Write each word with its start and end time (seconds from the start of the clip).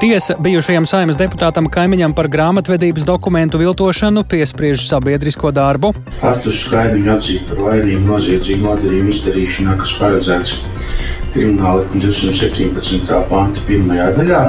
Tiesa 0.00 0.32
bijušajam 0.40 0.86
saimnes 0.88 1.18
deputātam 1.20 1.66
kaimiņam 1.68 2.14
par 2.16 2.30
grāmatvedības 2.32 3.04
dokumentu 3.04 3.58
viltošanu 3.60 4.22
piespriež 4.24 4.86
sabiedrisko 4.88 5.50
darbu. 5.52 5.90
Faktus 6.22 6.62
skaidriņu 6.64 7.10
atzīt 7.12 7.44
par 7.50 7.60
vainīgu 7.66 8.06
noziedzīgu 8.08 8.64
nodarījumu 8.64 9.12
izdarīšanā, 9.12 9.76
kas 9.82 9.92
paredzēts 10.00 10.56
krimināla 11.34 11.84
217. 11.92 13.12
panta 13.28 13.66
pirmajā 13.68 14.08
daļā 14.16 14.42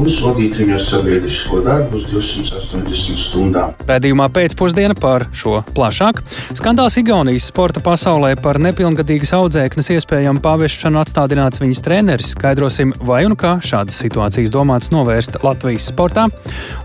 un 0.00 0.08
sodīt 0.10 0.56
viņus 0.58 0.88
sabiedrisko 0.90 1.60
darbu 1.64 1.98
uz 2.00 2.06
280 2.10 3.18
stundām. 3.18 3.74
Pēdījumā 3.86 4.26
pēcpusdiena 4.34 4.96
par 4.98 5.28
šo 5.36 5.60
plašāk. 5.76 6.20
Skandāls 6.58 6.98
Igaunijas 6.98 7.46
sporta 7.50 7.82
pasaulē 7.84 8.34
par 8.42 8.58
nepilngadīgas 8.62 9.34
audzēknes 9.38 9.92
iespējamu 9.94 10.42
pavešanu 10.44 11.00
atstādināts 11.02 11.62
viņas 11.62 11.82
treneris. 11.86 12.32
Skaidrosim, 12.34 12.94
vai 13.06 13.22
un 13.28 13.36
kā 13.38 13.56
šādas 13.62 13.98
situācijas 14.02 14.52
domāts 14.54 14.90
novērst 14.94 15.40
Latvijas 15.46 15.86
sportā. 15.92 16.26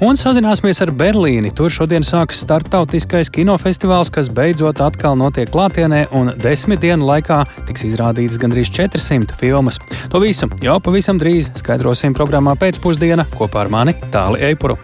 Un 0.05 0.19
sazināsimies 0.19 0.83
ar 0.85 0.93
Berlīni. 0.93 1.53
Tur 1.55 1.73
šodien 1.73 2.05
sākas 2.05 2.43
starptautiskais 2.45 3.33
kinofestivāls, 3.33 4.13
kas 4.13 4.29
beidzot 4.29 4.83
atkal 4.85 5.17
notiek 5.19 5.49
klātienē, 5.49 6.05
un 6.15 6.33
desmit 6.37 6.83
dienu 6.85 7.09
laikā 7.09 7.41
tiks 7.69 7.87
izrādītas 7.89 8.37
gandrīz 8.41 8.69
400 8.75 9.37
filmas. 9.39 9.81
To 10.13 10.21
visu 10.21 10.49
jau 10.63 10.77
pavisam 10.83 11.17
drīz 11.21 11.49
skaidrosim 11.57 12.13
programmā 12.17 12.55
pēcpusdienā 12.59 12.98
pēcpusdiena 12.99 13.23
kopā 13.31 13.61
ar 13.63 13.69
mani 13.71 13.93
Tāli 14.11 14.41
Eipuru. 14.49 14.75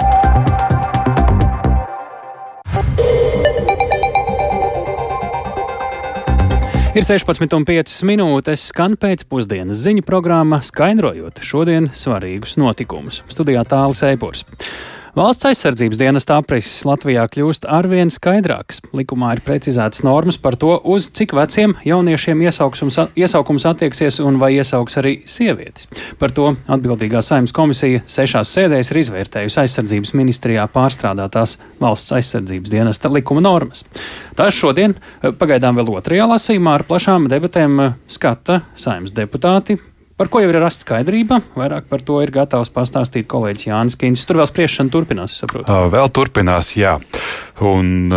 Ir 6.95 7.03
16,5 7.03 8.05
minūtes, 8.07 8.69
skan 8.71 8.95
pēcpusdienas 8.95 9.81
ziņu 9.83 10.05
programma, 10.07 10.61
skaidrojot 10.63 11.43
šodienas 11.43 12.05
svarīgus 12.05 12.55
notikumus. 12.55 13.19
Studijā 13.27 13.65
Tālis 13.67 13.99
Eipurs. 14.07 14.45
Valsts 15.15 15.47
aizsardzības 15.47 15.95
dienesta 15.95 16.35
aprises 16.41 16.81
Latvijā 16.83 17.21
kļūst 17.31 17.63
arvien 17.71 18.09
skaidrāks. 18.11 18.81
Likumā 18.91 19.29
ir 19.37 19.41
precizētas 19.47 20.03
normas 20.03 20.35
par 20.35 20.57
to, 20.59 20.73
uz 20.83 21.07
cik 21.15 21.31
veciem 21.37 21.71
jauniešiem 21.87 22.41
iesaukums 22.43 23.67
attieksies 23.71 24.19
un 24.19 24.41
vai 24.41 24.49
iesauks 24.57 24.99
arī 24.99 25.13
sievietes. 25.23 25.87
Par 26.19 26.35
to 26.35 26.49
atbildīgā 26.67 27.23
saimnes 27.23 27.55
komisija 27.55 28.03
sešās 28.11 28.51
sēdēs 28.57 28.91
ir 28.91 29.01
izvērtējusi 29.05 29.61
aizsardzības 29.63 30.11
ministrijā 30.19 30.67
pārstrādātās 30.75 31.55
valsts 31.79 32.11
aizsardzības 32.19 32.75
dienesta 32.75 33.07
likuma 33.15 33.47
normas. 33.47 33.87
Tās 34.35 34.59
šodien, 34.59 34.99
pagaidām 35.23 35.79
vēl 35.79 35.95
otrajā 35.95 36.27
lasījumā, 36.35 36.75
ar 36.75 36.89
plašām 36.91 37.31
debatēm 37.31 37.85
skata 38.11 38.65
saimnes 38.75 39.15
deputāti, 39.15 39.79
Par 40.15 40.29
ko 40.31 40.39
jau 40.39 40.47
ir 40.47 40.55
rasta 40.63 40.85
skaidrība, 40.85 41.41
vairāk 41.59 41.89
par 41.91 41.99
to 42.07 42.21
ir 42.23 42.29
gatavs 42.31 42.69
pastāstīt 42.71 43.25
kolēģis 43.27 43.65
Jānis 43.67 43.97
Kīns. 43.99 44.21
Tur 44.23 44.39
vēl 44.39 44.47
spriešana 44.47 44.93
turpinās, 44.93 45.33
saprotu. 45.41 45.75
Vēl 45.91 46.07
turpinās, 46.15 46.69
jā. 46.79 46.93
Un, 47.63 48.11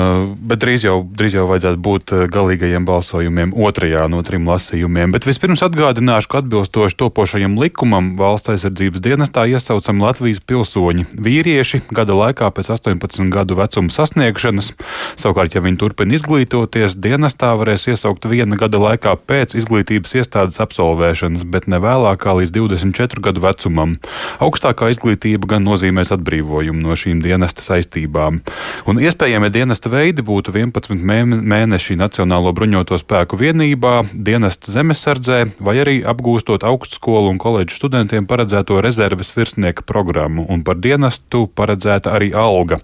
bet 0.50 0.58
drīz 0.64 0.82
jau, 0.82 0.96
drīz 1.06 1.36
jau 1.36 1.44
vajadzētu 1.46 1.78
būt 1.78 2.12
galīgajiem 2.34 2.82
balsojumiem 2.88 3.52
otrajā 3.54 4.08
no 4.10 4.18
trim 4.26 4.48
lasījumiem. 4.50 5.12
Bet 5.14 5.28
vispirms 5.28 5.62
atgādināšu, 5.62 6.26
ka 6.32 6.40
atbilstoši 6.42 6.98
topošajam 6.98 7.54
likumam 7.62 8.16
valsts 8.18 8.50
aizsardzības 8.56 9.04
dienestā 9.04 9.44
iesaucam 9.46 10.02
Latvijas 10.02 10.42
pilsoņi 10.42 11.06
vīrieši 11.14 11.84
gada 11.94 12.16
laikā 12.18 12.50
pēc 12.56 12.72
18 12.74 13.30
gadu 13.30 13.58
vecuma 13.60 13.94
sasniegšanas. 13.94 14.72
Savukārt, 15.14 15.54
ja 15.54 15.62
viņi 15.62 15.78
turpina 15.84 16.18
izglītoties, 16.18 16.98
dienestā 16.98 17.52
varēs 17.60 17.86
iesaukt 17.92 18.26
viena 18.26 18.58
gada 18.58 18.82
laikā 18.82 19.14
pēc 19.22 19.54
izglītības 19.62 20.18
iestādes 20.18 20.58
absolvēšanas, 20.66 21.46
bet 21.46 21.70
ne 21.70 21.78
vēlāk 21.84 22.24
kā 22.26 22.34
līdz 22.40 22.56
24 22.58 23.22
gadu 23.30 23.46
vecumam. 23.46 23.94
Augstākā 24.42 24.90
izglītība 24.90 25.54
gan 25.54 25.66
nozīmēs 25.68 26.10
atbrīvojumu 26.18 26.82
no 26.82 26.98
šīm 26.98 27.22
dienesta 27.22 27.62
saistībām. 27.62 28.42
Un 28.90 29.02
iespējamie 29.28 29.50
dienesta 29.52 29.90
veidi 29.92 30.22
būtu 30.24 30.54
11 30.56 31.02
mēneši 31.04 31.98
Nacionālo 32.00 32.48
bruņoto 32.56 32.96
spēku 32.96 33.36
vienībā, 33.36 34.06
dienesta 34.14 34.72
zemesardzē 34.72 35.42
vai 35.60 35.74
arī 35.82 35.96
apgūstot 36.00 36.64
augstskolu 36.64 37.28
un 37.34 37.36
koledžu 37.36 37.76
studentiem 37.76 38.24
paredzēto 38.24 38.80
rezerves 38.80 39.28
virsnieka 39.36 39.84
programmu, 39.84 40.46
un 40.48 40.62
par 40.64 40.80
dienestu 40.80 41.44
paredzēta 41.44 42.14
arī 42.16 42.30
alga. 42.32 42.80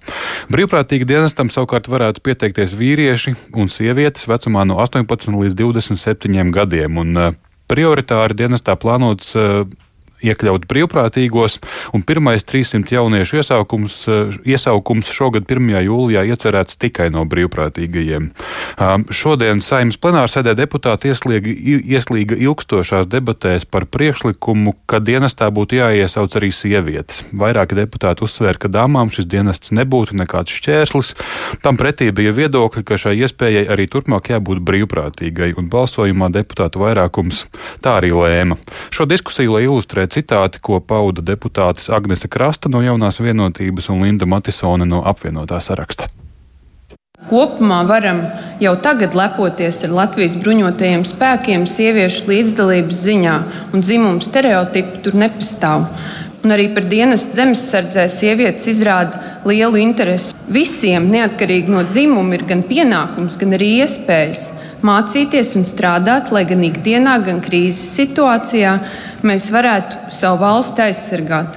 Brīvprātīgi 0.52 1.08
dienestam 1.08 1.48
savukārt 1.48 1.88
varētu 1.88 2.20
pieteikties 2.20 2.76
vīrieši 2.76 3.32
un 3.56 3.72
sievietes 3.72 4.28
vecumā 4.28 4.66
no 4.68 4.76
18 4.84 5.40
līdz 5.40 5.56
27 5.62 6.52
gadiem. 6.52 7.00
Un, 7.00 7.24
prioritāri 7.64 8.36
dienestā 8.36 8.76
plānots 8.76 9.32
uh, 9.40 9.64
iekļaut 10.24 10.66
brīvprātīgos, 10.70 11.60
un 11.94 12.04
pirmais 12.06 12.44
300 12.46 12.96
jauniešu 12.96 13.40
iesaukums, 13.42 13.98
eh, 14.08 14.38
iesaukums 14.54 15.10
šogad 15.12 15.46
1. 15.50 15.84
jūlijā 15.84 16.24
iecerēts 16.32 16.78
tikai 16.80 17.10
no 17.14 17.24
brīvprātīgajiem. 17.28 18.30
Šodien 19.10 19.60
saimnes 19.62 19.98
plenārsēdē 20.00 20.54
deputāti 20.58 21.10
ieslīga, 21.12 21.52
ieslīga 21.94 22.38
ilgstošās 22.38 23.06
debatēs 23.10 23.66
par 23.68 23.86
priekšlikumu, 23.86 24.74
ka 24.90 25.00
dienestā 25.00 25.50
būtu 25.54 25.78
jāiesauc 25.78 26.36
arī 26.38 26.50
sievietes. 26.54 27.22
Vairāki 27.32 27.78
deputāti 27.78 28.24
uzsvēra, 28.26 28.58
ka 28.58 28.68
dāmām 28.72 29.12
šis 29.12 29.28
dienests 29.30 29.74
nebūtu 29.76 30.18
nekāds 30.18 30.52
šķērslis. 30.54 31.14
Tam 31.62 31.78
pretī 31.80 32.10
bija 32.14 32.34
viedokļi, 32.36 32.84
ka 32.86 32.98
šai 33.00 33.16
iespējai 33.24 33.66
arī 33.72 33.86
turpmāk 33.90 34.32
jābūt 34.34 34.62
brīvprātīgai, 34.66 35.52
un 35.60 35.70
balsojumā 35.72 36.30
deputātu 36.34 36.82
vairākums 36.82 37.44
tā 37.84 37.98
arī 38.00 38.12
lēma. 38.14 38.58
Šo 38.94 39.06
diskusiju, 39.10 39.56
lai 39.56 39.64
ilustrētu 39.68 40.13
citāti, 40.14 40.62
ko 40.62 40.80
pauda 40.80 41.24
deputātes 41.24 41.90
Agnese 41.90 42.30
Krasta 42.30 42.70
no 42.72 42.82
jaunās 42.84 43.20
vienotības 43.20 43.90
un 43.92 44.04
Linda 44.06 44.28
Matisone 44.28 44.86
no 44.88 45.02
apvienotā 45.06 45.60
saraksta. 45.60 46.10
Kopumā 47.24 47.78
varam 47.88 48.18
jau 48.60 48.74
tagad 48.84 49.14
lepoties 49.16 49.78
ar 49.86 49.94
Latvijas 49.96 50.34
bruņotajiem 50.36 51.06
spēkiem 51.08 51.64
sieviešu 51.70 52.26
līdzdalības 52.28 52.98
ziņā, 53.06 53.36
un 53.72 53.84
dzimumu 53.86 54.20
stereotipi 54.26 55.00
tur 55.06 55.16
nepastāv. 55.22 55.86
Un 56.44 56.52
arī 56.52 56.66
par 56.76 56.84
dienestu 56.84 57.32
zemesardzē 57.38 58.02
sievietes 58.12 58.66
izrāda 58.68 59.40
lielu 59.48 59.78
interesi. 59.80 60.34
Visiem, 60.52 61.06
neatkarīgi 61.08 61.72
no 61.72 61.80
dzimuma, 61.88 62.36
ir 62.36 62.44
gan 62.44 62.60
pienākums, 62.68 63.38
gan 63.40 63.56
arī 63.56 63.70
iespējas 63.80 64.50
mācīties 64.84 65.54
un 65.56 65.64
strādāt, 65.64 66.28
lai 66.36 66.44
gan 66.44 66.60
ikdienā, 66.66 67.16
gan 67.24 67.40
krīzes 67.44 67.94
situācijā 67.96 68.74
mēs 69.24 69.48
varētu 69.54 70.12
savu 70.12 70.42
valsti 70.44 70.84
aizsargāt. 70.84 71.56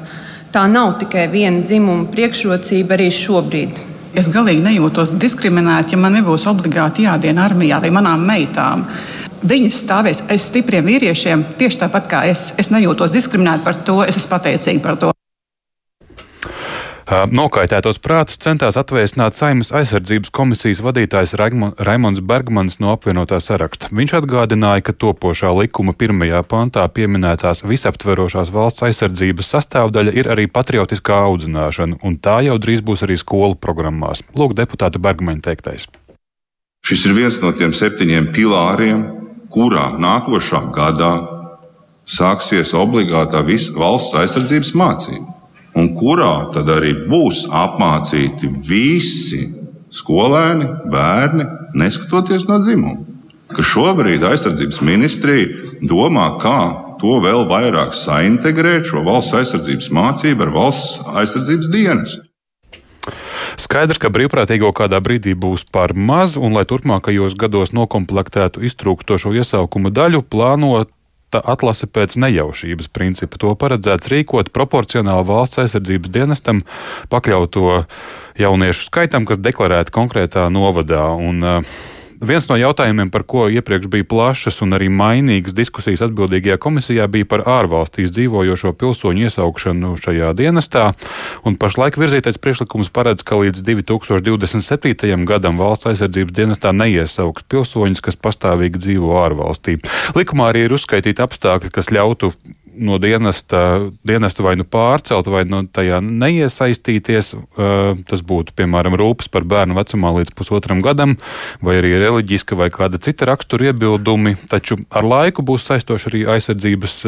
Tā 0.55 0.63
nav 0.71 0.95
tikai 1.01 1.27
viena 1.35 1.59
dzimuma 1.67 2.07
priekšrocība 2.13 2.95
arī 2.95 3.11
šobrīd. 3.11 3.83
Es 4.17 4.31
galīgi 4.31 4.63
nejūtos 4.63 5.11
diskriminēta, 5.19 5.93
ja 5.93 5.99
man 5.99 6.15
nebūs 6.15 6.47
obligāti 6.49 7.03
jādien 7.05 7.37
armijā 7.43 7.83
vai 7.83 7.91
manām 7.93 8.23
meitām. 8.25 8.87
Viņas 9.45 9.83
stāvēs 9.83 10.23
aiz 10.31 10.47
stipriem 10.49 10.87
vīriešiem 10.87 11.45
tieši 11.59 11.83
tāpat 11.83 12.09
kā 12.09 12.23
es. 12.31 12.49
Es 12.57 12.71
nejūtos 12.73 13.13
diskriminēta 13.13 13.65
par 13.67 13.83
to, 13.85 14.01
es 14.05 14.17
esmu 14.17 14.33
pateicīga 14.37 14.83
par 14.83 14.99
to. 15.01 15.13
Nokaitētos 17.07 18.01
prātus 18.03 18.35
centās 18.43 18.75
atvēsināt 18.75 19.37
Saimnes 19.37 19.69
aizsardzības 19.71 20.31
komisijas 20.35 20.81
vadītājs 20.83 21.37
Raimons 21.39 22.19
Bergmans 22.19 22.81
no 22.83 22.91
apvienotā 22.91 23.39
saraksta. 23.39 23.87
Viņš 23.95 24.17
atgādināja, 24.19 24.83
ka 24.83 24.91
topošā 24.91 25.53
likuma 25.55 25.95
pirmajā 25.95 26.41
pantā 26.43 26.83
pieminētās 26.91 27.63
visaptverošās 27.63 28.51
valsts 28.51 28.83
aizsardzības 28.89 29.53
sastāvdaļa 29.55 30.15
ir 30.19 30.27
arī 30.35 30.49
patriotiskā 30.51 31.21
audzināšana, 31.29 32.01
un 32.03 32.19
tā 32.19 32.41
jau 32.49 32.57
drīz 32.59 32.83
būs 32.83 33.05
arī 33.07 33.15
skolu 33.21 33.55
programmās. 33.55 34.25
Lūk, 34.35 34.57
deputāta 34.59 34.99
Bergmaņa 34.99 35.45
teiktais. 35.47 35.87
Šis 36.83 37.07
ir 37.07 37.15
viens 37.15 37.39
no 37.39 37.53
tiem 37.55 37.71
septiņiem 37.71 38.33
pilāriem, 38.35 39.07
kurā 39.57 39.89
nākošā 39.97 40.67
gadā 40.75 41.13
sāksies 42.07 42.75
obligātā 42.77 43.41
valsts 43.41 44.13
aizsardzības 44.21 44.73
mācība 44.77 45.33
un 45.77 45.91
kurā 45.97 46.49
tad 46.53 46.69
arī 46.73 46.93
būs 47.09 47.45
apmācīti 47.53 48.49
visi 48.65 49.43
skolēni, 49.93 50.67
bērni, 50.91 51.45
neskatoties 51.77 52.47
no 52.49 52.59
dzimuma. 52.63 53.05
Ka 53.53 53.63
šobrīd 53.63 54.25
aizsardzības 54.27 54.81
ministrija 54.83 55.73
domā, 55.87 56.33
kā 56.41 56.59
to 57.01 57.19
vēl 57.23 57.45
vairāk 57.49 57.95
saintegrēt 57.95 58.89
šo 58.89 59.05
valsts 59.07 59.37
aizsardzības 59.37 59.91
mācību 59.95 60.47
ar 60.47 60.53
valsts 60.55 60.97
aizsardzības 61.21 61.71
dienestu. 61.73 62.26
Skaidrs, 63.57 63.97
ka 63.97 64.11
brīvprātīgo 64.13 64.69
kādā 64.77 64.99
brīdī 65.01 65.33
būs 65.33 65.63
par 65.73 65.95
maz, 65.97 66.35
un 66.37 66.53
lai 66.53 66.61
turpmākajos 66.69 67.33
gados 67.41 67.73
nokomplektētu 67.73 68.61
iztrūkstošo 68.69 69.33
iesaukumu 69.33 69.89
daļu, 69.89 70.21
plānot 70.29 70.93
atlase 71.33 71.89
pēc 71.89 72.15
nejaušības 72.21 72.87
principa. 72.93 73.39
To 73.41 73.55
paredzēts 73.59 74.11
rīkot 74.13 74.53
proporcionāli 74.55 75.25
valsts 75.27 75.59
aizsardzības 75.65 76.13
dienestam 76.13 76.63
pakļauto 77.11 77.83
jauniešu 78.39 78.87
skaitam, 78.87 79.25
kas 79.27 79.41
deklarēti 79.41 79.93
konkrētā 79.95 80.47
novadā. 80.53 81.09
Un, 81.17 81.41
uh, 81.43 81.96
Viens 82.17 82.47
no 82.49 82.55
jautājumiem, 82.57 83.11
par 83.13 83.21
ko 83.29 83.45
iepriekš 83.45 83.91
bija 83.93 84.05
plašas 84.09 84.63
un 84.65 84.73
arī 84.73 84.87
mainīgas 84.89 85.53
diskusijas 85.53 86.01
atbildīgajā 86.07 86.57
komisijā, 86.57 87.05
bija 87.13 87.27
par 87.29 87.43
ārvalstīs 87.45 88.09
dzīvojošo 88.15 88.71
pilsoņu 88.73 89.27
iesaukšanu 89.27 89.93
šajā 90.01 90.31
dienestā. 90.39 90.87
Pašlaik 91.61 91.99
virzītais 92.01 92.41
priekšlikums 92.41 92.89
paredz, 92.89 93.21
ka 93.21 93.37
līdz 93.37 93.61
2027. 93.69 95.25
gadam 95.29 95.61
valsts 95.61 95.91
aizsardzības 95.93 96.33
dienestā 96.41 96.73
neiesauks 96.73 97.45
pilsoņus, 97.53 98.01
kas 98.01 98.17
pastāvīgi 98.17 98.81
dzīvo 98.81 99.13
ārvalstī. 99.21 99.77
Likumā 100.17 100.49
arī 100.49 100.65
ir 100.65 100.73
uzskaitīti 100.73 101.21
apstākļi, 101.21 101.73
kas 101.75 101.93
ļautu 101.93 102.33
no 102.77 102.97
dienesta, 103.01 103.61
dienesta 104.07 104.45
vai 104.45 104.55
nu 104.59 104.65
pārcelt, 104.67 105.29
vai 105.31 105.43
no 105.49 105.63
tajā 105.65 105.99
neiesaistīties. 106.03 107.33
Tas 108.07 108.23
būtu, 108.27 108.55
piemēram, 108.57 108.95
rūpes 108.99 109.31
par 109.33 109.47
bērnu 109.49 109.77
vecumā 109.77 110.13
līdz 110.19 110.33
pusotram 110.37 110.81
gadam, 110.85 111.17
vai 111.61 111.79
arī 111.81 111.95
reliģiska 112.01 112.57
vai 112.59 112.69
kāda 112.73 113.01
cita 113.01 113.27
rakstura 113.29 113.71
iebildumi. 113.71 114.37
Taču 114.51 114.79
ar 114.89 115.07
laiku 115.07 115.45
būs 115.45 115.67
saistoši 115.71 116.11
arī 116.11 116.25
aizsardzības 116.37 116.99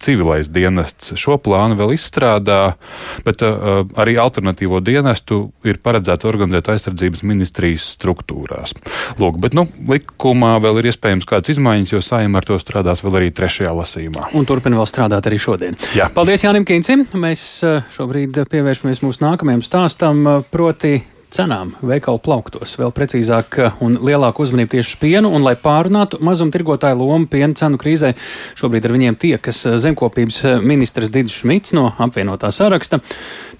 civilais 0.00 0.48
dienests. 0.50 1.12
Šo 1.20 1.36
plānu 1.42 1.76
vēl 1.78 1.94
izstrādā, 1.96 2.74
bet 3.26 3.44
uh, 3.46 3.84
arī 4.00 4.16
alternatīvo 4.20 4.80
dienestu 4.84 5.42
ir 5.66 5.80
paredzēts 5.84 6.28
organizēt 6.28 6.72
aizsardzības 6.74 7.24
ministrijas 7.28 7.92
struktūrās. 7.96 8.74
Lūk, 9.20 9.40
bet 9.42 9.56
nu, 9.56 9.66
likumā 9.90 10.56
vēl 10.64 10.80
ir 10.80 10.90
iespējams 10.92 11.28
kādas 11.28 11.54
izmaiņas, 11.54 11.94
jo 11.94 12.02
saimē 12.04 12.40
ar 12.40 12.48
to 12.48 12.58
strādās 12.62 13.04
vēl 13.04 13.20
arī 13.20 13.30
trešajā 13.36 13.72
lasījumā. 13.76 14.30
Un 14.38 14.48
turpina 14.48 14.80
vēl 14.80 14.88
strādāt 14.88 15.28
arī 15.30 15.40
šodien. 15.40 15.78
Jā. 15.96 16.10
Paldies 16.14 16.44
Jānim 16.46 16.66
Kīncim. 16.68 17.06
Mēs 17.20 17.44
eh, 17.66 17.80
šobrīd 17.94 18.42
pievēršamies 18.50 19.02
mūsu 19.04 19.24
nākamajam 19.24 19.64
stāstam, 19.66 20.22
eh, 20.24 20.44
proti 20.52 20.98
cenām 21.34 21.74
veikalu 21.86 22.20
plauktos. 22.22 22.76
Vēl 22.80 22.92
precīzāk 22.94 23.58
un 23.84 23.96
lielāku 24.02 24.44
uzmanību 24.44 24.74
tieši 24.76 24.98
pienu, 25.00 25.30
un 25.34 25.46
lai 25.46 25.56
pārunātu 25.58 26.20
mazumtirgotāju 26.26 26.98
lomu 27.00 27.30
piena 27.30 27.56
cenu 27.58 27.80
krīzē, 27.80 28.12
šobrīd 28.58 28.88
ar 28.88 28.96
viņiem 28.96 29.18
tiekas 29.20 29.62
zemkopības 29.84 30.42
ministrs 30.64 31.12
Digis 31.14 31.40
Šmits 31.40 31.74
no 31.76 31.90
apvienotā 31.98 32.52
saraksta. 32.54 33.00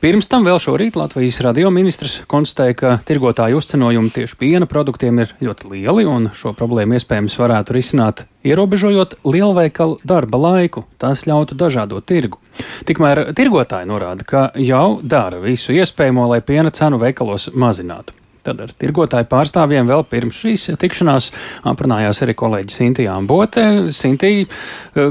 Pirms 0.00 0.30
tam 0.32 0.46
vēl 0.48 0.56
šorīt 0.56 0.94
Latvijas 0.96 1.42
radio 1.44 1.68
ministrs 1.68 2.22
konstatēja, 2.24 2.74
ka 2.78 2.90
tirgotāju 3.04 3.58
uzcenojumi 3.60 4.08
tieši 4.14 4.38
piena 4.40 4.64
produktiem 4.64 5.18
ir 5.20 5.34
ļoti 5.44 5.68
lieli, 5.74 6.06
un 6.08 6.30
šo 6.32 6.54
problēmu 6.56 6.96
iespējams 6.96 7.34
varētu 7.36 7.74
risināt 7.76 8.22
ierobežojot 8.48 9.18
lielveikalu 9.28 9.98
darba 10.08 10.40
laiku. 10.40 10.86
Tas 10.96 11.26
ļautu 11.28 11.58
dažādot 11.60 12.06
tirgu. 12.08 12.40
Tikmēr 12.88 13.26
tirgotāji 13.36 13.90
norāda, 13.90 14.24
ka 14.24 14.46
jau 14.56 15.02
dara 15.04 15.42
visu 15.42 15.76
iespējamo, 15.76 16.24
lai 16.32 16.40
piena 16.40 16.72
cenu 16.72 16.96
veikalos 17.02 17.50
mazinātu. 17.52 18.16
Tad 18.40 18.62
ar 18.64 18.72
tirgotāju 18.72 19.28
pārstāvjiem 19.28 19.90
vēl 19.90 20.06
pirms 20.08 20.38
šīs 20.46 20.70
tikšanās 20.80 21.28
aprunājās 21.68 22.22
arī 22.24 22.38
kolēģi 22.40 22.72
Sintī 22.72 23.04
Ambote. 23.12 23.66
Sintī, 23.92 24.46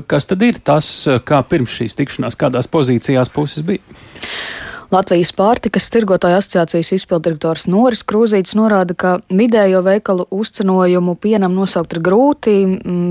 kas 0.10 0.26
tad 0.34 0.48
ir 0.50 0.58
tas, 0.66 0.90
kā 1.30 1.44
pirms 1.46 1.78
šīs 1.78 1.94
tikšanās, 2.02 2.40
kādās 2.42 2.72
pozīcijās 2.74 3.30
puses 3.38 3.62
bija? 3.70 3.86
Latvijas 4.90 5.30
pārtikas 5.38 5.86
tirgotāju 5.94 6.40
asociācijas 6.40 6.88
izpildirektors 6.96 7.68
Noris 7.70 8.02
Krūzīts 8.10 8.56
norāda, 8.58 8.96
ka 8.98 9.10
vidējo 9.30 9.84
veikalu 9.86 10.24
uzcenojumu 10.34 11.14
pienam 11.22 11.54
nosaukt 11.54 11.94
ir 11.94 12.02
grūti. 12.08 12.56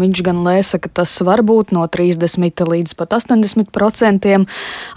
Viņš 0.01 0.23
gan 0.27 0.41
lēsa, 0.43 0.81
ka 0.83 0.91
tas 0.91 1.13
var 1.23 1.45
būt 1.47 1.71
no 1.77 1.85
30 1.87 2.65
līdz 2.67 2.95
pat 2.99 3.15
80 3.21 3.71
procentiem 3.71 4.49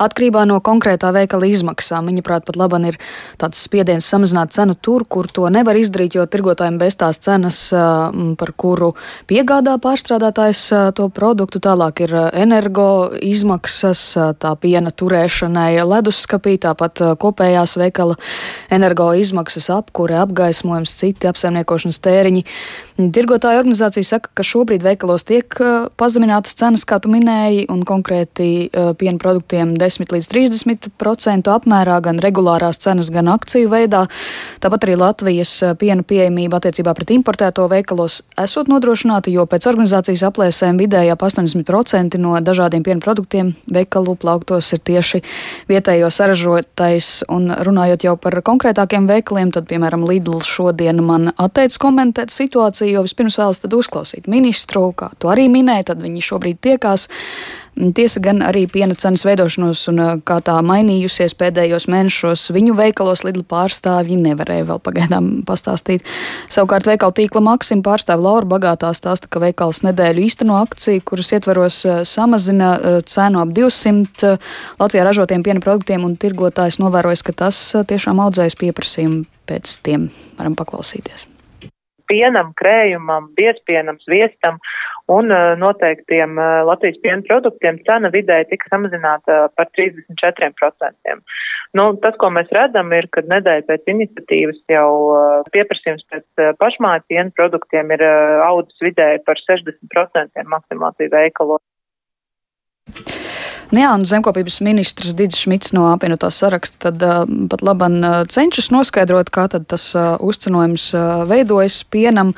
atkarībā 0.01 0.47
no 0.49 0.57
konkrētā 0.57 1.11
veikala 1.13 1.51
izmaksām. 1.51 2.09
Viņa 2.09 2.23
prāt 2.25 2.47
pat 2.49 2.57
laban 2.57 2.89
ir 2.89 2.97
tāds 3.37 3.61
spiediens 3.61 4.09
samazināt 4.09 4.57
cenu 4.57 4.73
tur, 4.73 5.05
kur 5.05 5.29
to 5.29 5.45
nevar 5.53 5.77
izdarīt, 5.77 6.17
jo 6.17 6.25
tirgotājiem 6.25 6.81
bez 6.81 6.97
tās 6.97 7.21
cenas, 7.21 7.61
par 8.41 8.53
kuru 8.57 8.95
piegādā 9.29 9.77
pārstrādātājs 9.85 10.65
to 10.97 11.07
produktu, 11.13 11.61
tālāk 11.61 12.07
ir 12.07 12.17
energo 12.33 12.89
izmaksas, 13.21 14.03
tā 14.41 14.57
piena 14.57 14.89
turēšanai 14.89 15.77
leduskapī 15.85 16.57
tāpat 16.71 17.03
kopējās 17.21 17.75
veikala 17.77 18.17
energo 18.71 19.11
izmaksas, 19.17 19.69
apkure, 19.75 20.15
apgaismojums, 20.23 20.95
citi 20.97 21.29
apsaimniekošanas 21.29 21.99
tēriņi. 22.03 22.45
Tirgotāja 23.01 23.61
organizācija 23.61 24.05
saka, 24.05 24.29
ka 24.37 24.45
šobrīd 24.45 24.83
veikalos 24.85 25.25
tiek 25.25 25.55
pazeminātas 25.97 26.53
cenas, 26.59 26.83
kā 26.85 26.99
tu 27.01 27.09
minēji, 27.09 27.65
un 27.73 27.81
konkrēti 27.87 28.69
piena 28.99 29.17
produktiem 29.21 29.73
10 29.79 30.13
līdz 30.13 30.29
30% 30.29 31.49
apmērā, 31.51 31.97
gan 32.05 32.21
regulārās 32.21 32.77
cenas, 32.83 33.09
gan 33.13 33.31
akciju 33.33 33.71
veidā. 33.71 34.03
Tāpat 34.61 34.85
arī 34.85 34.99
Latvijas 35.01 35.55
piena 35.81 36.05
pieejamība 36.05 36.59
attiecībā 36.61 36.93
pret 36.97 37.15
importēto 37.15 37.65
veikalos 37.71 38.21
esot 38.39 38.69
nodrošināta, 38.69 39.33
jo 39.33 39.47
pēc 39.49 39.65
organizācijas 39.71 40.27
aplēsēm 40.29 40.77
vidējā 40.81 41.17
80% 41.17 42.21
no 42.21 42.37
dažādiem 42.37 42.85
piena 42.85 43.01
produktiem 43.01 43.55
veikalu 43.65 44.15
plauktos 44.21 44.71
ir 44.75 44.83
tieši 44.85 45.23
vietējo 45.71 46.11
saražojumu 46.13 46.60
ražotais. 46.61 47.23
Un 47.29 47.51
runājot 47.51 48.03
jau 48.03 48.17
par 48.17 48.41
konkrētākiem 48.41 49.07
veikaliem, 49.07 49.51
tad, 49.51 49.67
piemēram, 49.67 50.05
Lidl 50.07 50.41
šodien 50.41 51.03
man 51.03 51.31
atteica 51.37 51.77
komentēt 51.79 52.31
situāciju, 52.31 52.93
jo 52.95 53.01
vispirms 53.03 53.37
vēlas 53.37 53.59
tad 53.61 53.73
uzklausīt 53.73 54.27
ministru, 54.27 54.93
kā 54.93 55.11
to 55.19 55.29
arī 55.29 55.49
minēja, 55.49 55.93
tad 55.93 56.01
viņi 56.01 56.21
šobrīd 56.21 56.61
tiekās. 56.61 57.07
Tiesa 57.71 58.19
gan 58.19 58.41
arī 58.43 58.65
piena 58.67 58.95
cenas 58.99 59.23
veidošanos 59.23 59.85
un 59.89 60.01
kā 60.27 60.37
tā 60.43 60.57
mainījusies 60.65 61.33
pēdējos 61.39 61.87
mēnešos, 61.89 62.43
viņu 62.51 62.75
veikalos 62.75 63.23
Lidl 63.23 63.45
pārstāvji 63.47 64.17
nevarēja 64.19 64.67
vēl 64.67 64.81
pagaidām 64.83 65.29
pastāstīt. 65.47 66.03
Savukārt 66.51 66.89
veikala 66.89 67.15
tīkla 67.15 67.41
Maksim 67.47 67.81
pārstāve 67.85 68.25
Laura 68.27 68.49
Bagātā 68.51 68.91
stāsta, 68.97 69.31
ka 69.31 69.39
veikals 69.41 69.81
nedēļu 69.87 70.27
īsteno 70.27 70.59
akciju, 70.59 71.05
kuras 71.07 71.31
ietveros 71.31 71.81
samazina 72.11 72.75
cenu 73.07 73.41
ap 73.41 73.55
200 73.55 74.35
Latvijā 74.81 75.07
ražotiem 75.07 75.47
piena 75.47 75.63
produktiem 75.63 76.03
un 76.05 76.19
tirgotājs 76.19 76.81
novērojas, 76.83 77.23
ka 77.23 77.39
tas 77.47 77.65
tiešām 77.87 78.19
audzējas 78.27 78.59
pieprasījumu 78.59 79.23
pēc 79.47 79.77
tiem 79.87 80.11
varam 80.35 80.59
paklausīties 80.59 81.31
pienam, 82.11 82.51
krējumam, 82.59 83.29
biespienam, 83.37 83.99
sviestam 84.03 84.59
un 85.11 85.31
uh, 85.33 85.53
noteiktiem 85.59 86.37
uh, 86.39 86.61
Latvijas 86.67 86.99
piena 87.03 87.25
produktiem 87.27 87.79
cena 87.87 88.11
vidēji 88.13 88.49
tika 88.53 88.71
samazināta 88.71 89.39
par 89.57 89.69
34%. 89.77 91.17
Nu, 91.77 91.85
tas, 92.03 92.17
ko 92.19 92.27
mēs 92.35 92.51
redzam, 92.55 92.91
ir, 92.95 93.07
ka 93.15 93.23
nedēļa 93.23 93.67
pēc 93.69 93.91
iniciatīvas 93.93 94.59
jau 94.73 94.89
pieprasījums 95.55 96.03
pēc 96.11 96.57
pašmāju 96.59 97.05
piena 97.07 97.31
produktiem 97.37 97.93
ir 97.95 98.03
audzis 98.43 98.83
vidēji 98.83 99.21
par 99.27 99.39
60% 99.39 100.49
maksimāli 100.51 101.07
veikalos. 101.13 101.60
Nu 103.71 103.79
jā, 103.79 103.91
un 103.95 104.03
zemkopības 104.03 104.59
ministrs 104.65 105.13
Digis 105.15 105.39
Šmits 105.45 105.71
no 105.71 105.85
apvienotās 105.93 106.41
saraksta 106.41 106.89
tad 106.89 107.03
uh, 107.07 107.21
pat 107.51 107.61
laban 107.63 108.01
uh, 108.03 108.15
cenšas 108.27 108.67
noskaidrot, 108.73 109.31
kā 109.31 109.45
tad 109.51 109.69
tas 109.71 109.85
uh, 109.95 110.17
uzcenojums 110.19 110.89
uh, 110.91 111.21
veidojas 111.29 111.81
pienam. 111.87 112.33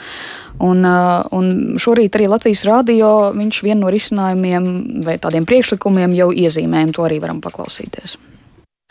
Un, 0.61 0.85
uh, 0.85 1.25
un 1.33 1.79
šorīt 1.81 2.13
arī 2.13 2.27
Latvijas 2.29 2.61
rādio 2.69 3.31
viņš 3.33 3.63
vienu 3.65 3.87
no 3.87 3.89
risinājumiem 3.93 4.69
vai 5.07 5.17
tādiem 5.17 5.49
priekšlikumiem 5.49 6.13
jau 6.19 6.29
iezīmējam, 6.29 6.93
to 6.93 7.07
arī 7.07 7.17
varam 7.23 7.41
paklausīties. 7.41 8.19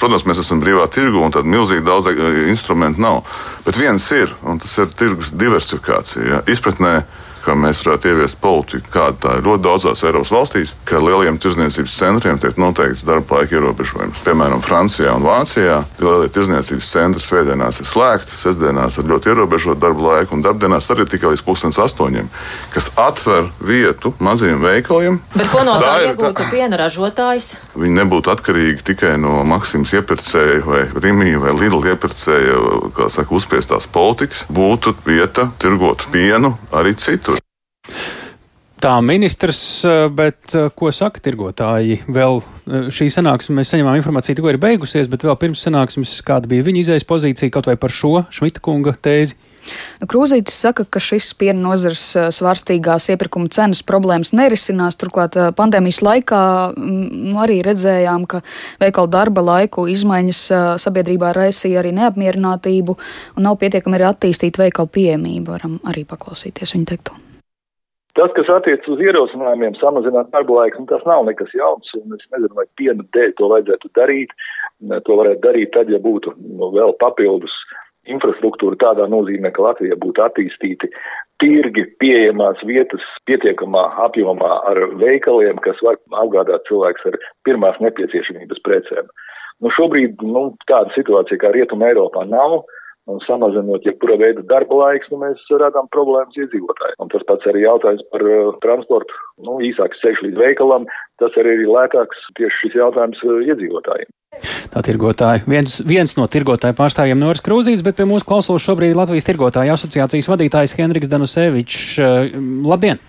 Protams, 0.02 0.24
mēs 0.26 0.40
esam 0.42 0.58
brīvā 0.58 0.88
tirgu 0.90 1.20
un 1.22 1.30
tāda 1.30 1.46
milzīga 1.46 1.84
daudz 1.86 2.08
instrumentu 2.50 3.04
nav. 3.04 3.20
Bet 3.62 3.78
viens 3.78 4.02
ir, 4.16 4.32
un 4.42 4.58
tas 4.58 4.72
ir 4.82 4.90
tirgus 4.98 5.30
diversifikācija. 5.30 6.24
Ja? 6.26 6.40
Izpratnē, 6.50 7.04
ka 7.44 7.56
mēs 7.58 7.82
varētu 7.82 8.12
ieviest 8.12 8.38
politiku, 8.42 8.90
kāda 8.92 9.18
tā 9.22 9.34
ir 9.38 9.46
ļoti 9.46 9.64
daudzās 9.66 10.04
Eiropas 10.06 10.32
valstīs, 10.34 10.74
ka 10.88 11.00
lieliem 11.02 11.38
tirdzniecības 11.42 11.96
centriem 11.98 12.40
tiek 12.42 12.58
noteikts 12.60 13.04
darba 13.08 13.40
laika 13.40 13.58
ierobežojums. 13.58 14.22
Piemēram, 14.26 14.62
Francijā 14.64 15.14
un 15.16 15.26
Vācijā 15.26 15.80
lielie 16.00 16.30
tirdzniecības 16.32 16.90
centri 16.94 17.24
svētdienās 17.24 17.82
ir 17.82 17.88
slēgti, 17.88 18.38
sestdienās 18.38 18.98
ir 18.98 19.08
ļoti 19.10 19.32
ierobežota 19.32 19.82
darba 19.86 20.08
laika, 20.08 20.36
un 20.36 20.44
darbdienās 20.44 20.90
arī 20.94 21.06
tikai 21.10 21.32
līdz 21.32 21.44
pusdienas 21.46 21.80
astoņiem, 21.86 22.30
kas 22.74 22.90
atver 23.00 23.50
vietu 23.60 24.14
maziem 24.22 24.62
veikaliem. 24.62 25.20
Bet 25.34 25.50
ko 25.52 25.64
no 25.66 25.76
tā, 25.82 25.96
tā 25.98 26.12
iegūtu 26.12 26.48
piena 26.52 26.80
ražotājs? 26.84 27.52
Viņi 27.78 27.98
nebūtu 28.02 28.32
atkarīgi 28.32 28.86
tikai 28.92 29.14
no 29.20 29.40
Maksimas 29.48 29.94
iepirkēja 29.98 30.62
vai 30.66 30.82
Rimija 30.94 31.40
vai 31.42 31.54
Lidl 31.56 31.82
iepirkēja, 31.92 32.58
kā 32.96 33.08
saka, 33.12 33.34
uzspiestās 33.36 33.88
politikas. 33.92 34.44
Būtu 34.52 34.94
vieta 35.06 35.48
tirgot 35.62 36.06
pienu 36.12 36.56
arī 36.72 36.94
citur. 36.98 37.31
Tā 38.82 38.96
ministrs, 38.98 39.84
eh, 39.86 40.08
bet 40.10 40.56
eh, 40.58 40.64
ko 40.74 40.90
saka 40.90 41.20
tirgotāji? 41.22 42.00
Vēl 42.10 42.40
eh, 42.42 42.88
šī 42.90 43.06
sanāksme, 43.14 43.54
mēs 43.60 43.70
saņemām 43.70 44.00
informāciju, 44.00 44.34
tikko 44.40 44.50
ir 44.50 44.58
beigusies, 44.58 45.06
bet 45.12 45.22
vēl 45.22 45.36
pirms 45.38 45.62
sanāksmes, 45.68 46.16
kāda 46.26 46.50
bija 46.50 46.66
viņa 46.66 46.82
izējas 46.82 47.06
pozīcija 47.06 47.54
kaut 47.54 47.70
vai 47.70 47.76
par 47.78 47.94
šo 47.94 48.24
Šmita 48.34 48.58
kunga 48.58 48.96
tēzi? 48.98 49.38
Nu, 50.02 50.10
Krūzītis 50.10 50.58
saka, 50.64 50.82
ka 50.82 50.98
šis 50.98 51.30
piena 51.38 51.62
nozars 51.62 52.02
svārstīgās 52.34 53.06
iepirkuma 53.14 53.46
cenas 53.54 53.84
problēmas 53.86 54.34
nerisinās. 54.34 54.98
Turklāt 54.98 55.38
pandēmijas 55.54 56.02
laikā 56.02 56.42
nu, 56.74 57.38
arī 57.38 57.62
redzējām, 57.62 58.26
ka 58.26 58.42
veikalu 58.82 59.14
darba 59.14 59.46
laiku 59.46 59.86
izmaiņas 59.94 60.46
sabiedrībā 60.82 61.30
raisīja 61.38 61.84
arī 61.84 61.94
neapmierinātību 62.02 62.98
un 63.38 63.46
nav 63.46 63.62
pietiekami 63.62 64.00
arī 64.00 64.10
attīstīta 64.10 64.66
veikalu 64.66 64.96
pieejamība. 64.98 65.60
Varam 65.60 65.84
arī 65.86 66.02
paklausīties 66.02 66.74
viņa 66.74 66.96
teikto. 66.96 67.22
Tas, 68.18 68.32
kas 68.36 68.48
attiecas 68.52 68.88
uz 68.92 69.00
ierosinājumiem 69.00 69.78
samazināt 69.80 70.28
darba 70.34 70.58
laiku, 70.58 70.82
nu, 70.82 70.88
tas 70.90 71.04
nav 71.08 71.24
nekas 71.24 71.52
jauns, 71.56 71.88
un 71.96 72.12
es 72.18 72.26
nezinu, 72.34 72.52
vai 72.58 72.66
piena 72.76 73.06
dēļ 73.16 73.30
to 73.38 73.48
vajadzētu 73.54 73.92
darīt. 73.96 74.34
To 75.06 75.16
varētu 75.16 75.40
darīt 75.46 75.72
tad, 75.72 75.88
ja 75.92 76.00
būtu 76.02 76.34
nu, 76.36 76.68
vēl 76.74 76.92
papildus 77.00 77.54
infrastruktūra 78.10 78.76
tādā 78.82 79.06
nozīmē, 79.08 79.52
ka 79.54 79.64
Latvija 79.64 79.96
būtu 80.02 80.24
attīstīti 80.24 80.90
tirgi, 81.42 81.86
pieejamās 82.02 82.60
vietas 82.66 83.04
pietiekamā 83.30 83.86
apjomā 84.04 84.52
ar 84.68 84.80
veikaliem, 85.00 85.62
kas 85.64 85.80
var 85.86 85.96
apgādāt 86.24 86.66
cilvēks 86.68 87.08
ar 87.08 87.18
pirmās 87.46 87.78
nepieciešamības 87.82 88.60
precēm. 88.66 89.08
Nu, 89.62 89.70
šobrīd 89.72 90.22
nu, 90.26 90.50
tāda 90.68 90.92
situācija 90.96 91.38
kā 91.40 91.52
Rietuma 91.54 91.88
Eiropā 91.92 92.26
nav 92.28 92.64
un 93.10 93.20
samazinot 93.26 93.84
jebkura 93.86 94.16
veida 94.20 94.44
darba 94.46 94.78
laiks, 94.78 95.10
nu, 95.10 95.18
mēs 95.22 95.42
radām 95.62 95.88
problēmas 95.94 96.38
iedzīvotājiem. 96.38 96.98
Un 97.02 97.10
tas 97.12 97.24
pats 97.28 97.48
arī 97.50 97.64
jautājums 97.64 98.04
par 98.14 98.24
uh, 98.26 98.52
transportu, 98.62 99.18
nu, 99.42 99.58
īsāks 99.66 100.02
ceļš 100.04 100.24
līdz 100.28 100.42
veikalam, 100.42 100.86
tas 101.22 101.38
arī 101.42 101.56
ir 101.58 101.70
lētāks 101.72 102.26
tieši 102.38 102.60
šis 102.60 102.78
jautājums 102.78 103.22
uh, 103.26 103.40
iedzīvotājiem. 103.48 104.10
Tā 104.72 104.80
tirgotāja, 104.86 105.42
viens, 105.50 105.80
viens 105.84 106.14
no 106.16 106.24
tirgotāju 106.30 106.78
pārstāvjiem 106.78 107.20
Noris 107.20 107.42
Krūzīts, 107.44 107.84
bet 107.84 107.98
pie 107.98 108.06
mūsu 108.08 108.26
klausos 108.28 108.64
šobrīd 108.64 108.96
Latvijas 108.96 109.28
tirgotāju 109.28 109.74
asociācijas 109.74 110.30
vadītājs 110.32 110.78
Henriks 110.78 111.10
Danusevičs. 111.12 111.88
Uh, 112.00 112.38
labdien! 112.70 113.02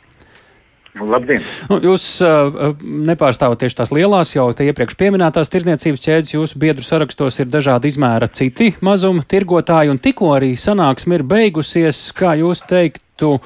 Nu, 0.93 1.07
labdien! 1.09 1.41
Nu, 1.71 1.79
jūs 1.81 2.03
uh, 2.21 2.73
nepārstāvat 2.83 3.63
tieši 3.63 3.79
tās 3.79 3.91
lielās, 3.95 4.35
jau 4.35 4.45
te 4.53 4.67
iepriekš 4.69 4.97
pieminētās 4.99 5.49
tirdzniecības 5.49 6.03
ķēdes. 6.05 6.33
Jūsu 6.35 6.59
biedru 6.61 6.85
sarakstos 6.85 7.39
ir 7.41 7.49
dažādi 7.49 7.89
izmēra 7.89 8.29
citi 8.29 8.75
mazuma 8.85 9.25
tirgotāji, 9.25 9.89
un 9.89 10.01
tikko 10.01 10.35
arī 10.35 10.51
sanāksme 10.59 11.17
ir 11.17 11.25
beigusies, 11.25 12.05
kā 12.13 12.35
jūs 12.37 12.61
teiktu, 12.69 13.39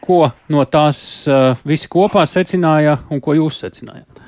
ko 0.00 0.20
no 0.52 0.64
tās 0.72 1.00
uh, 1.28 1.60
visi 1.68 1.90
kopā 1.92 2.24
secināja 2.30 3.02
un 3.12 3.20
ko 3.20 3.36
jūs 3.36 3.60
secinājāt? 3.66 4.24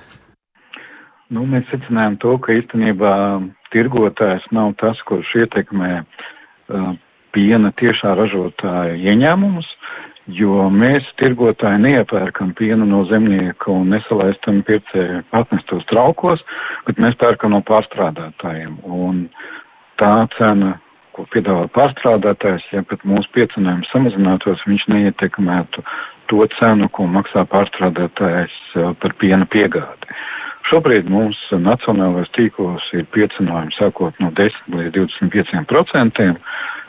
Nu, 1.33 1.49
mēs 1.49 1.65
secinājām 1.73 2.21
to, 2.21 2.37
ka 2.45 2.53
īstenībā 2.53 3.15
tirgotājs 3.73 4.45
nav 4.53 4.75
tas, 4.81 5.01
kurš 5.09 5.39
ietekmē 5.45 5.93
uh, 6.03 6.93
piena 7.33 7.73
tiešā 7.81 8.13
ražotāja 8.19 9.01
ieņēmumus 9.01 9.73
jo 10.28 10.66
mēs 10.73 11.06
tirgotāji 11.20 11.80
neiepērkam 11.85 12.52
pienu 12.58 12.87
no 12.88 13.04
zemnieka 13.08 13.70
un 13.73 13.88
nesalaistam 13.94 14.61
pircēju 14.68 15.23
atnestos 15.38 15.87
traukos, 15.88 16.42
bet 16.87 17.00
mēs 17.00 17.16
pērkam 17.20 17.54
no 17.56 17.62
pārstrādātājiem. 17.68 18.76
Un 18.85 19.26
tā 20.00 20.12
cena, 20.37 20.76
ko 21.16 21.25
piedāvā 21.32 21.66
pārstrādātājs, 21.75 22.66
ja 22.75 22.85
pat 22.87 23.04
mūsu 23.08 23.30
piecenājums 23.37 23.88
samazinātos, 23.94 24.64
viņš 24.68 24.88
neietekmētu 24.92 25.85
to 26.28 26.44
cenu, 26.58 26.90
ko 26.92 27.08
maksā 27.08 27.47
pārstrādātājs 27.49 28.58
eh, 28.76 28.92
par 29.00 29.16
piena 29.23 29.49
piegādi. 29.49 30.12
Šobrīd 30.68 31.08
mums 31.08 31.38
nacionālais 31.64 32.28
tīklos 32.37 32.85
ir 32.92 33.06
piecinājumi 33.14 33.73
sākot 33.78 34.18
no 34.20 34.28
10 34.37 34.75
līdz 34.75 34.99
25 34.99 35.64
procentiem 35.70 36.37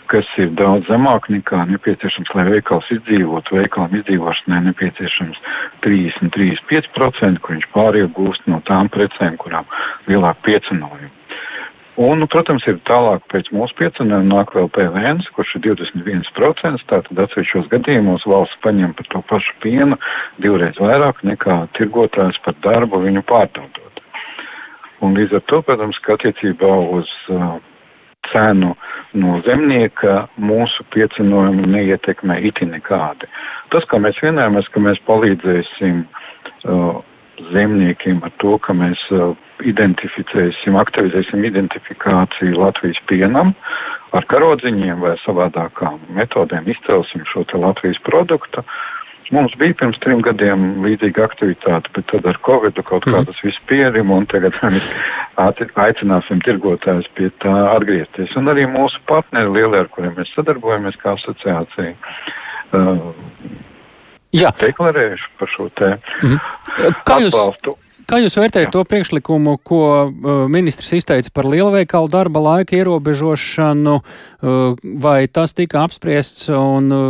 kas 0.09 0.27
ir 0.41 0.49
daudz 0.57 0.89
zemāk 0.89 1.29
nekā 1.31 1.65
nepieciešams, 1.69 2.33
lai 2.37 2.47
veikals 2.49 2.89
izdzīvotu. 2.95 3.59
Veikalam 3.59 3.93
izdzīvošanai 4.01 4.63
nepieciešams 4.69 5.39
30-35%, 5.85 7.43
kur 7.43 7.55
viņš 7.55 7.69
pāriegūst 7.75 8.49
no 8.51 8.61
tām 8.69 8.89
precēm, 8.93 9.37
kurām 9.41 9.69
lielāk 10.09 10.41
piecinojumu. 10.47 11.13
Un, 11.99 12.21
nu, 12.21 12.29
protams, 12.31 12.63
ir 12.71 12.77
tālāk 12.87 13.25
pēc 13.27 13.49
mūsu 13.51 13.75
piecinājuma 13.75 14.23
nāk 14.23 14.53
vēl 14.55 14.69
PVN, 14.71 15.17
kurš 15.35 15.57
ir 15.57 15.65
21%, 15.65 16.85
tātad 16.87 17.19
atsevišķos 17.25 17.67
gadījumos 17.73 18.23
valsts 18.29 18.55
paņem 18.63 18.93
par 18.95 19.09
to 19.11 19.19
pašu 19.27 19.57
pienu 19.59 19.97
divreiz 20.39 20.79
vairāk 20.79 21.19
nekā 21.27 21.57
tirgotājs 21.75 22.39
par 22.45 22.55
darbu 22.63 23.01
viņu 23.03 23.25
pārdodot. 23.27 23.99
Un 25.03 25.19
līdz 25.19 25.41
ar 25.41 25.43
to, 25.51 25.59
protams, 25.67 25.99
ka 26.05 26.15
attiecībā 26.15 26.71
uz 26.95 27.11
uh, 27.35 27.59
cenu 28.27 28.73
no 29.13 29.39
zemnieka 29.45 30.27
mūsu 30.37 30.85
piecinojumu 30.93 31.67
neietekmē 31.69 32.39
iti 32.49 32.67
nekādi. 32.69 33.29
Tas, 33.73 33.85
kā 33.89 33.99
mēs 34.01 34.19
vienojāmies, 34.23 34.69
ka 34.73 34.83
mēs 34.83 35.01
palīdzēsim 35.07 36.03
uh, 36.03 36.99
zemniekiem 37.53 38.21
ar 38.27 38.35
to, 38.43 38.57
ka 38.65 38.75
mēs 38.77 39.01
uh, 39.15 39.33
identificēsim, 39.65 40.77
aktivizēsim 40.79 41.43
identifikāciju 41.47 42.59
Latvijas 42.59 43.01
pienam 43.11 43.55
ar 44.15 44.25
karodziņiem 44.31 45.01
vai 45.03 45.15
savādākām 45.25 45.99
metodēm 46.15 46.69
izcelsim 46.69 47.25
šo 47.31 47.45
te 47.49 47.59
Latvijas 47.59 47.99
produktu. 48.05 48.63
Uh, 48.63 48.98
Mums 49.35 49.53
bija 49.61 49.75
pirms 49.77 49.99
trim 50.01 50.23
gadiem 50.25 50.81
līdzīga 50.81 51.27
aktivitāte, 51.27 51.91
bet 51.93 52.07
tad 52.09 52.25
ar 52.29 52.39
Covid 52.45 52.79
kaut 52.81 53.05
kā 53.05 53.19
mhm. 53.19 53.29
tas 53.29 53.41
viss 53.45 53.61
pierima 53.69 54.17
un 54.17 54.25
tagad 54.29 54.57
mēs 54.65 54.89
aicināsim 55.39 56.41
tirgotājus 56.45 57.09
pie 57.17 57.29
tā 57.43 57.53
atgriezties. 57.75 58.33
Un 58.39 58.49
arī 58.51 58.65
mūsu 58.69 59.01
partneri 59.09 59.51
lielie, 59.53 59.83
ar 59.83 59.91
kuriem 59.93 60.15
mēs 60.17 60.33
sadarbojamies 60.35 60.97
kā 61.03 61.13
asociācija. 61.17 61.93
Uh, 62.69 63.11
Jā. 64.35 64.51
Deklarējuši 64.61 65.29
par 65.39 65.49
šo 65.49 65.69
te 65.73 65.93
mhm. 65.95 66.41
Kā 67.07 67.17
jūs, 67.23 67.33
atbalstu. 67.33 67.75
Kā 68.09 68.19
jūs 68.21 68.37
vērtējat 68.37 68.71
to 68.73 68.83
priekšlikumu, 68.89 69.55
ko 69.65 69.83
uh, 70.05 70.43
ministrs 70.49 70.91
izteica 70.97 71.33
par 71.33 71.49
lielveikalu 71.49 72.09
darba 72.13 72.41
laika 72.45 72.77
ierobežošanu, 72.77 73.95
uh, 73.99 74.83
vai 75.01 75.19
tas 75.33 75.53
tika 75.57 75.83
apspriests 75.85 76.49
un 76.53 76.93
uh, 76.93 77.09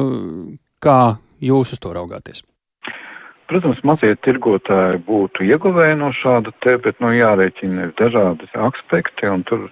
kā 0.83 0.99
jūs 1.41 1.73
uz 1.75 1.81
to 1.81 1.91
raugāties? 1.95 2.43
Protams, 3.49 3.79
mazie 3.81 4.11
tirgotāji 4.21 4.99
būtu 5.07 5.47
ieguvēji 5.47 5.95
no 5.97 6.11
šāda 6.13 6.51
te, 6.61 6.75
bet, 6.85 6.99
nu, 7.01 7.09
jārēķina 7.17 7.87
ir 7.87 7.95
dažādi 7.97 8.45
aspekti, 8.67 9.25
un 9.25 9.41
tur, 9.49 9.63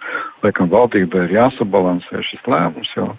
laikam, 0.41 0.71
valdībai 0.71 1.27
ir 1.27 1.35
jāsabalansē 1.35 2.23
šis 2.25 2.41
lēmums, 2.49 2.89
jo, 2.97 3.11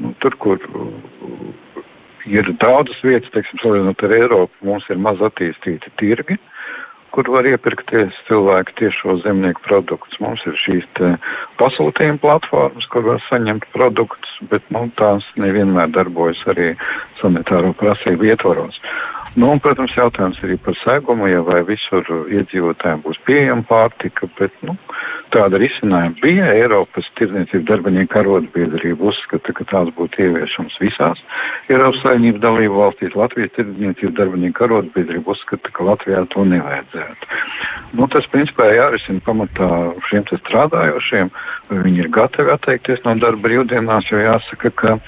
nu, 0.00 0.14
tur, 0.24 0.38
kur 0.40 0.64
uh, 0.72 1.84
ir 2.32 2.48
daudzas 2.64 3.02
vietas, 3.04 3.28
teiksim, 3.34 3.60
salīdzinot 3.60 4.06
ar 4.08 4.16
Eiropu, 4.16 4.64
mums 4.64 4.88
ir 4.88 5.02
maz 5.04 5.20
attīstīti 5.28 5.92
tirgi, 6.00 6.38
kur 7.16 7.30
var 7.32 7.48
iepirkties 7.48 8.16
cilvēki 8.28 8.76
tiešo 8.82 9.16
zemnieku 9.24 9.64
produktus. 9.64 10.18
Mums 10.20 10.44
ir 10.44 10.58
šīs 10.60 10.86
pasūtījuma 11.60 12.20
platformas, 12.20 12.88
kur 12.92 13.06
var 13.08 13.22
saņemt 13.30 13.64
produktus, 13.72 14.38
bet, 14.52 14.64
nu, 14.74 14.86
tās 15.00 15.24
nevienmēr 15.40 15.94
darbojas 15.96 16.42
arī 16.52 16.74
sanitāro 17.22 17.72
prasību 17.80 18.28
ietvaros. 18.34 18.80
Nu, 19.36 19.50
un, 19.52 19.58
protams, 19.60 19.92
jautājums 19.92 20.38
arī 20.44 20.54
par 20.64 20.76
segumu, 20.80 21.26
ja 21.28 21.42
vai 21.44 21.58
visur 21.68 22.06
iedzīvotājiem 22.32 23.02
būs 23.04 23.18
pieejama 23.28 23.66
pārtika, 23.68 24.28
bet, 24.38 24.54
nu, 24.64 24.76
tāda 25.34 25.60
risinājuma 25.60 26.16
bija. 26.22 26.46
Eiropas 26.56 27.08
tirdzniecības 27.18 27.66
darbinieku 27.68 28.20
arotbiedrība 28.22 29.10
uzskata, 29.10 29.52
ka 29.58 29.66
tās 29.68 29.92
būtu 29.98 30.24
ieviešams 30.24 30.78
visās 30.80 31.20
Eiropas 31.68 32.00
saimnības 32.04 32.40
dalību 32.46 32.80
valstīs. 32.80 33.16
Latvijas 33.18 33.52
tirdzniecības 33.58 34.16
darbinieku 34.16 34.66
arotbiedrība 34.66 35.36
uzskata, 35.36 35.72
ka 35.76 35.90
Latvijā 35.90 36.24
to 36.32 36.48
nevajadzētu. 36.48 37.05
Nu, 37.96 38.08
tas, 38.12 38.26
principā, 38.32 38.68
jārisina 38.74 39.22
pamatā 39.24 39.70
šiem 40.10 40.26
strādājošiem. 40.32 41.30
Viņi 41.70 42.04
ir 42.04 42.12
gatavi 42.12 42.52
atteikties 42.52 43.04
no 43.06 43.14
darba 43.22 43.48
brīvdienās, 43.48 44.10
jo 44.10 44.20
jāsaka, 44.20 44.72
ka 44.76 44.98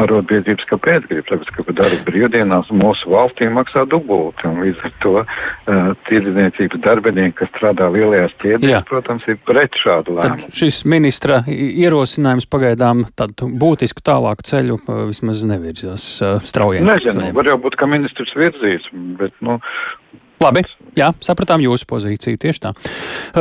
arotbiedrības, 0.00 0.66
kāpēc 0.70 1.06
grib, 1.10 1.26
tāpēc, 1.28 1.50
ka 1.54 1.64
par 1.66 1.76
darbu 1.78 2.00
brīvdienās 2.08 2.70
mūsu 2.74 3.10
valstī 3.12 3.48
maksā 3.52 3.84
dubulti, 3.90 4.46
un 4.48 4.62
līdz 4.64 4.82
ar 4.88 4.94
to 5.04 5.12
uh, 5.20 5.90
tirdzniecības 6.08 6.82
darbinieki, 6.84 7.36
kas 7.38 7.52
strādā 7.52 7.88
lielajās 7.94 8.34
ķēdēs, 8.42 8.88
protams, 8.90 9.26
ir 9.30 9.38
pret 9.46 9.78
šādu 9.82 10.18
lēmumu. 10.18 10.48
Tad 10.48 10.60
šis 10.60 10.82
ministra 10.90 11.40
ierosinājums 11.46 12.48
pagaidām 12.50 13.06
tādu 13.18 13.50
būtisku 13.62 14.04
tālāku 14.04 14.46
ceļu 14.50 14.80
uh, 14.80 15.04
vismaz 15.12 15.44
nevirzās 15.48 16.08
uh, 16.22 16.36
straujiem. 16.42 16.90
Nezinu, 16.90 17.30
var 17.36 17.52
jau 17.52 17.58
būt, 17.62 17.78
ka 17.78 17.90
ministrs 17.90 18.34
virzīs, 18.38 18.90
bet, 19.20 19.36
nu, 19.46 19.60
Labi, 20.44 20.60
jā, 20.92 21.06
sapratām 21.24 21.62
jūsu 21.64 21.86
pozīciju 21.88 22.36
tieši 22.42 22.60
tā. 22.60 22.72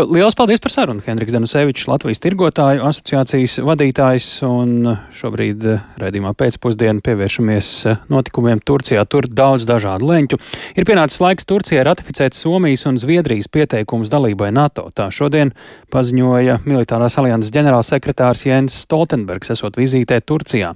Lielas 0.08 0.38
paldies 0.40 0.62
par 0.64 0.72
sarunu, 0.72 1.04
Henriks 1.04 1.34
Denusevičs, 1.36 1.88
Latvijas 1.90 2.22
tirgotāju 2.24 2.86
asociācijas 2.88 3.58
vadītājs, 3.68 4.28
un 4.48 4.94
šobrīd 5.12 5.66
redzījumā 6.00 6.32
pēcpusdienu 6.40 7.04
pievēršamies 7.04 7.72
notikumiem 8.14 8.62
Turcijā. 8.64 9.04
Tur 9.10 9.28
daudz 9.28 9.68
dažādu 9.68 10.08
leņķu. 10.14 10.40
Ir 10.80 10.88
pienācis 10.88 11.20
laiks 11.24 11.50
Turcijai 11.50 11.84
ratificēt 11.90 12.38
Somijas 12.38 12.86
un 12.88 13.02
Zviedrijas 13.02 13.52
pieteikumus 13.52 14.12
dalībai 14.14 14.54
NATO. 14.56 14.88
Tā 14.96 15.10
šodien 15.12 15.52
paziņoja 15.92 16.62
militārās 16.64 17.20
alianses 17.20 17.52
ģenerālsekretārs 17.58 18.46
Jens 18.48 18.80
Stoltenbergs, 18.86 19.52
esot 19.58 19.82
vizītē 19.82 20.22
Turcijā. 20.24 20.72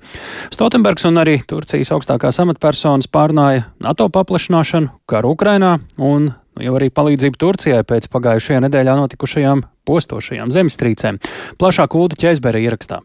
Stoltenbergs 0.52 1.08
un 1.08 1.24
arī 1.24 1.40
Turcijas 1.48 1.94
augstākās 1.96 2.44
amatpersonas 2.44 3.08
pārnāja 3.08 3.70
NATO 3.80 4.12
paplašināšanu, 4.12 4.92
karu 5.08 5.34
Ukrainā 5.38 5.78
un 6.04 6.17
nu, 6.24 6.34
jau 6.64 6.74
arī 6.80 6.90
palīdzību 6.94 7.40
Turcijai 7.42 7.84
pēc 7.88 8.10
pagājušajā 8.14 8.64
nedēļā 8.66 8.98
notikušajām 9.02 9.64
postošajām 9.88 10.54
zemestrīcēm. 10.56 11.22
Plašāk 11.62 11.96
Ulda 12.00 12.20
Ķēzbera 12.24 12.62
ierakstā. 12.64 13.02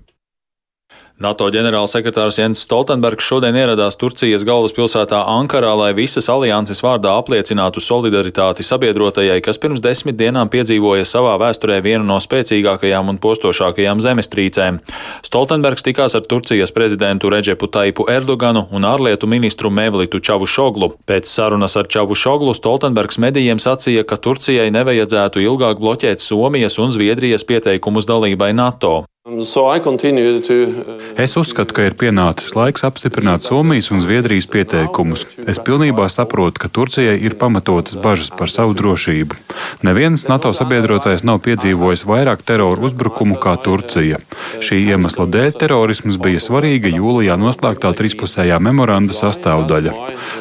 NATO 1.23 1.47
ģenerālsekretārs 1.55 2.41
Jens 2.41 2.65
Stoltenbergs 2.65 3.23
šodien 3.23 3.55
ieradās 3.55 3.95
Turcijas 4.01 4.43
galvaspilsētā 4.49 5.21
Ankarā, 5.31 5.71
lai 5.79 5.93
visas 5.95 6.27
alianses 6.33 6.81
vārdā 6.83 7.13
apliecinātu 7.21 7.79
solidaritāti 7.85 8.65
sabiedrotajai, 8.67 9.37
kas 9.45 9.61
pirms 9.63 9.83
desmit 9.85 10.17
dienām 10.19 10.51
piedzīvoja 10.51 11.05
savā 11.07 11.37
vēsturē 11.39 11.79
vienu 11.85 12.03
no 12.09 12.17
spēcīgākajām 12.23 13.13
un 13.13 13.21
postošākajām 13.23 14.03
zemestrīcēm. 14.03 14.81
Stoltenbergs 15.29 15.87
tikās 15.87 16.19
ar 16.19 16.27
Turcijas 16.27 16.75
prezidentu 16.75 17.31
Reģepu 17.31 17.71
Taipu 17.71 18.09
Erdoganu 18.11 18.67
un 18.75 18.89
ārlietu 18.89 19.31
ministru 19.31 19.71
Mevlitu 19.71 20.19
Čavušoglu. 20.19 20.91
Pēc 21.07 21.31
sarunas 21.31 21.79
ar 21.79 21.87
Čavušoglu 21.87 22.57
Stoltenbergs 22.59 23.23
medijiem 23.23 23.63
sacīja, 23.63 24.03
ka 24.03 24.19
Turcijai 24.19 24.73
nevajadzētu 24.75 25.47
ilgāk 25.47 25.79
bloķēt 25.79 26.25
Somijas 26.25 26.83
un 26.83 26.91
Zviedrijas 26.91 27.47
pieteikumus 27.47 28.11
dalībai 28.11 28.51
NATO. 28.59 29.05
To... 29.23 29.31
Uh, 29.39 31.15
es 31.15 31.37
uzskatu, 31.39 31.77
ka 31.77 31.85
ir 31.87 31.95
pienācis 31.95 32.57
laiks 32.59 32.83
apstiprināt 32.83 33.45
Somijas 33.47 33.93
un 33.95 34.01
Zviedrijas 34.03 34.49
pieteikumus. 34.51 35.23
Es 35.47 35.61
pilnībā 35.63 36.09
saprotu, 36.11 36.59
ka 36.59 36.67
Turcijai 36.67 37.15
ir 37.23 37.37
pamatotas 37.39 37.95
bažas 38.03 38.33
par 38.35 38.51
savu 38.51 38.75
drošību. 38.75 39.39
Neviens 39.87 40.27
NATO 40.27 40.51
sabiedrotais 40.51 41.23
nav 41.23 41.39
piedzīvojis 41.47 42.03
vairāk 42.03 42.43
teroru 42.43 42.89
uzbrukumu 42.89 43.39
kā 43.39 43.55
Turcija. 43.63 44.19
Šī 44.59 44.81
iemesla 44.91 45.29
dēļ 45.31 45.55
terorisms 45.55 46.19
bija 46.19 46.43
svarīga 46.43 46.91
jūlijā 46.91 47.39
noslēgtā 47.39 47.95
trispusējā 47.95 48.59
memoranda 48.59 49.15
sastāvdaļa. 49.15 49.95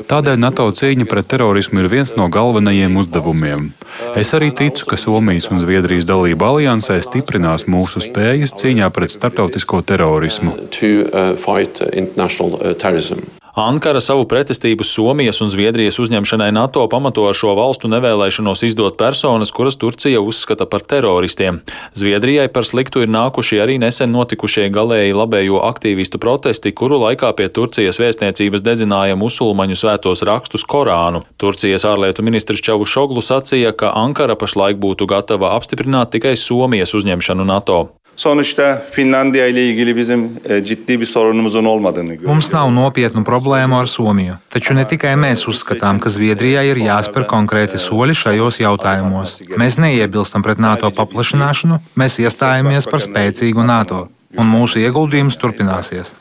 Tādēļ 0.09 0.41
NATO 0.41 0.65
cīņa 0.73 1.05
pret 1.05 1.29
terorismu 1.29 1.85
ir 1.85 1.91
viens 1.93 2.17
no 2.17 2.25
galvenajiem 2.33 2.97
uzdevumiem. 2.97 3.69
Es 4.17 4.33
arī 4.33 4.49
ticu, 4.55 4.89
ka 4.89 4.97
Somijas 4.97 5.51
un 5.53 5.61
Zviedrijas 5.61 6.09
dalība 6.09 6.49
aliansē 6.49 6.97
stiprinās 7.03 7.67
mūsu 7.69 8.01
spējas 8.01 8.55
cīņā 8.57 8.70
cīņā 8.71 8.89
pret 8.95 9.11
starptautisko 9.11 9.81
terorismu. 9.83 10.55
Uh, 10.55 11.35
uh, 11.35 12.71
Ankara 13.51 13.99
savu 13.99 14.23
pretestību 14.31 14.85
Somijas 14.87 15.41
un 15.43 15.49
Zviedrijas 15.51 15.97
uzņemšanai 15.99 16.53
NATO 16.55 16.85
pamato 16.87 17.25
ar 17.27 17.35
šo 17.35 17.51
valstu 17.57 17.89
nevēlēšanos 17.91 18.63
izdot 18.63 18.95
personas, 18.95 19.51
kuras 19.51 19.75
Turcija 19.75 20.21
uzskata 20.23 20.65
par 20.71 20.85
teroristiem. 20.87 21.59
Zviedrijai 21.99 22.47
par 22.47 22.63
sliktu 22.63 23.03
ir 23.03 23.11
nākuši 23.11 23.59
arī 23.59 23.75
nesen 23.83 24.15
notikušie 24.15 24.69
galēji 24.71 25.17
labējo 25.19 25.59
aktīvistu 25.67 26.21
protesti, 26.23 26.71
kuru 26.71 27.01
laikā 27.03 27.33
pie 27.35 27.49
Turcijas 27.51 27.99
vēstniecības 27.99 28.63
dedzināja 28.63 29.19
musulmaņu 29.19 29.75
svētos 29.83 30.23
rakstus 30.23 30.63
Korānu. 30.63 31.25
Turcijas 31.35 31.83
ārlietu 31.83 32.23
ministrs 32.23 32.63
Čavu 32.63 32.87
Šoglu 32.87 33.19
sacīja, 33.19 33.75
ka 33.75 33.91
Ankara 33.99 34.39
pašlaik 34.39 34.79
būtu 34.79 35.11
gatava 35.11 35.57
apstiprināt 35.57 36.15
tikai 36.15 36.37
Somijas 36.39 36.95
uzņemšanu 36.95 37.43
NATO. 37.43 37.81
Sonuçta 38.21 38.81
Finlandiya 38.91 39.47
ile 39.47 39.69
ilgili 39.69 39.95
bizim 39.95 40.29
e, 40.49 40.63
ciddi 40.63 40.99
bir 40.99 41.05
sorunumuzun 41.05 41.65
olmadığını 41.65 42.13
görüyoruz. 42.13 42.35
Mums 42.35 42.53
nav 42.53 42.75
nopietnu 42.75 43.23
problēmu 43.23 43.79
ar 43.79 43.85
Somiju, 43.89 44.35
taču 44.49 44.75
ne 44.77 44.85
tikai 44.85 45.15
mēs 45.17 45.47
uzskatām, 45.49 45.97
ka 45.97 46.13
Zviedrijai 46.13 46.67
ir 46.69 46.83
jāspēr 46.85 47.25
konkrēti 47.25 47.81
soļi 47.81 48.13
šajos 48.21 48.61
jautājumos. 48.61 49.39
Mēs 49.57 49.81
neiebilstam 49.81 50.45
pret 50.45 50.61
NATO 50.61 50.93
paplašināšanu, 50.93 51.81
mēs 51.97 52.21
iestājamies 52.21 52.85
par 52.93 53.01
spēcīgu 53.01 53.65
NATO 53.65 54.05
un 54.39 54.47
mūsu 54.51 54.79
ieguldījums 54.81 55.37
turpināsies. 55.41 56.13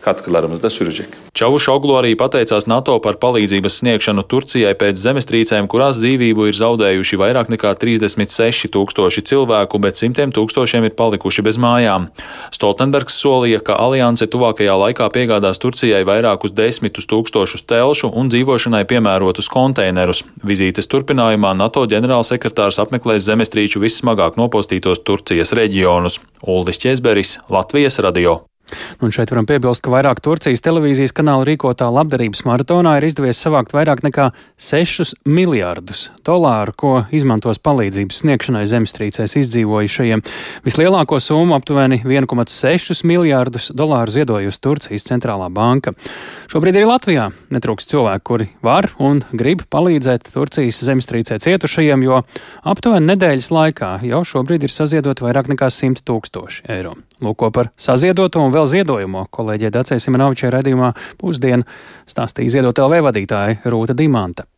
Čavušoglu 1.36 1.94
arī 1.94 2.16
pateicās 2.18 2.66
NATO 2.66 2.96
par 3.02 3.16
palīdzības 3.22 3.76
sniegšanu 3.80 4.24
Turcijai 4.26 4.72
pēc 4.78 4.98
zemestrīcēm, 4.98 5.68
kurās 5.70 6.00
dzīvību 6.02 6.48
ir 6.50 6.56
zaudējuši 6.58 7.18
vairāk 7.20 7.52
nekā 7.54 7.70
36 7.78 8.72
tūkstoši 8.74 9.22
cilvēku, 9.30 9.78
bet 9.82 10.00
simtiem 10.00 10.34
tūkstošiem 10.34 10.88
ir 10.88 10.96
palikuši 10.98 11.44
bez 11.46 11.58
mājām. 11.62 12.08
Stoltenbergs 12.50 13.20
solīja, 13.22 13.62
ka 13.62 13.78
alianse 13.78 14.26
tuvākajā 14.30 14.74
laikā 14.84 15.06
piegādās 15.14 15.62
Turcijai 15.62 16.02
vairākus 16.08 16.54
desmitus 16.56 17.06
tūkstošus 17.10 17.66
telšu 17.70 18.10
un 18.10 18.32
dzīvošanai 18.32 18.82
piemērotus 18.90 19.50
konteinerus. 19.52 20.24
Vizītes 20.42 20.90
turpinājumā 20.90 21.54
NATO 21.54 21.86
ģenerālsekretārs 21.86 22.82
apmeklēs 22.82 23.28
zemestrīču 23.28 23.82
vissmagāk 23.84 24.40
nopostītos 24.40 25.04
Turcijas 25.06 25.54
reģionus- 25.54 26.18
Uldis 26.42 26.78
Česberis, 26.78 27.38
Latvijas 27.49 27.99
radio. 27.99 28.50
Un 29.00 29.15
šeit 29.15 29.33
varam 29.33 29.47
piebilst, 29.49 29.83
ka 29.85 29.93
vairāk 29.93 30.23
Turcijas 30.25 30.65
televīzijas 30.65 31.15
kanāla 31.17 31.47
rīkotā 31.49 31.89
labdarības 31.93 32.45
maratonā 32.49 32.97
ir 32.99 33.09
izdevies 33.09 33.41
savākt 33.41 33.75
vairāk 33.76 34.02
nekā 34.06 34.30
6 34.61 35.15
miljārdus 35.28 36.09
dolāru, 36.26 36.75
ko 36.76 36.93
izmantos 37.15 37.61
palīdzības 37.65 38.23
sniegšanai 38.25 38.67
zemestrīcēs 38.71 39.37
izdzīvojušajiem. 39.41 40.25
Vislielāko 40.67 41.21
summu 41.23 41.56
aptuveni 41.56 42.02
1,6 42.04 43.04
miljārdus 43.09 43.71
dolāru 43.76 44.15
ziedojusi 44.15 44.63
Turcijas 44.65 45.06
centrālā 45.09 45.49
banka. 45.52 45.95
Šobrīd 46.50 46.76
arī 46.76 46.89
Latvijā 46.91 47.28
netrūks 47.54 47.89
cilvēku, 47.91 48.25
kuri 48.26 48.49
var 48.67 48.91
un 48.99 49.23
grib 49.33 49.63
palīdzēt 49.71 50.33
Turcijas 50.35 50.83
zemestrīcē 50.87 51.39
cietušajiem, 51.43 52.04
jo 52.04 52.21
aptuveni 52.67 53.13
nedēļas 53.13 53.50
laikā 53.54 53.93
jau 54.11 54.25
šobrīd 54.26 54.67
ir 54.67 54.75
saziedot 54.75 55.23
vairāk 55.25 55.50
nekā 55.52 55.71
100 55.73 56.04
tūkstoši 56.06 56.67
eiro. 56.75 56.97
Lūko 57.23 57.50
par 57.54 57.71
saziedoto 57.80 58.43
un 58.43 58.52
vēl 58.54 58.59
ziedojumu 58.68 59.26
kolēģie 59.32 59.73
Dacei 59.75 60.00
Simenovičai 60.02 60.52
redījumā 60.56 60.92
pusdienu 61.20 61.66
stāstīja 62.10 62.58
ziedot 62.58 62.80
LV 62.82 63.04
vadītāja 63.10 63.60
Rūta 63.70 63.96
Dimanta. 63.96 64.49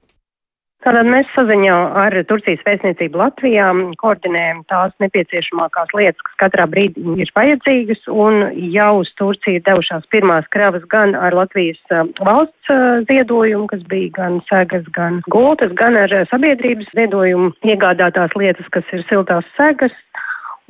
Tātad 0.83 1.07
mēs 1.07 1.29
saziņā 1.37 1.75
ar 1.95 2.15
Turcijas 2.27 2.63
vēstniecību 2.67 3.21
Latvijā 3.21 3.69
koordinējam 4.01 4.65
tās 4.71 4.91
nepieciešamākās 5.03 5.93
lietas, 5.95 6.25
kas 6.27 6.41
katrā 6.43 6.65
brīdī 6.73 7.21
ir 7.23 7.31
vajadzīgas, 7.37 8.03
un 8.11 8.49
jau 8.75 8.89
uz 9.05 9.13
Turciju 9.21 9.61
ir 9.61 9.65
devušās 9.69 10.09
pirmās 10.11 10.49
kravas 10.51 10.83
gan 10.91 11.15
ar 11.15 11.37
Latvijas 11.39 11.79
valsts 12.19 12.75
ziedojumu, 13.07 13.69
kas 13.71 13.87
bija 13.93 14.11
gan 14.19 14.41
segas, 14.49 14.89
gan 14.99 15.21
gultas, 15.31 15.71
gan 15.79 16.01
ar 16.03 16.17
sabiedrības 16.33 16.91
ziedojumu 16.99 17.53
iegādātās 17.63 18.35
lietas, 18.35 18.67
kas 18.75 18.91
ir 18.91 19.07
siltās 19.07 19.47
segas, 19.61 19.95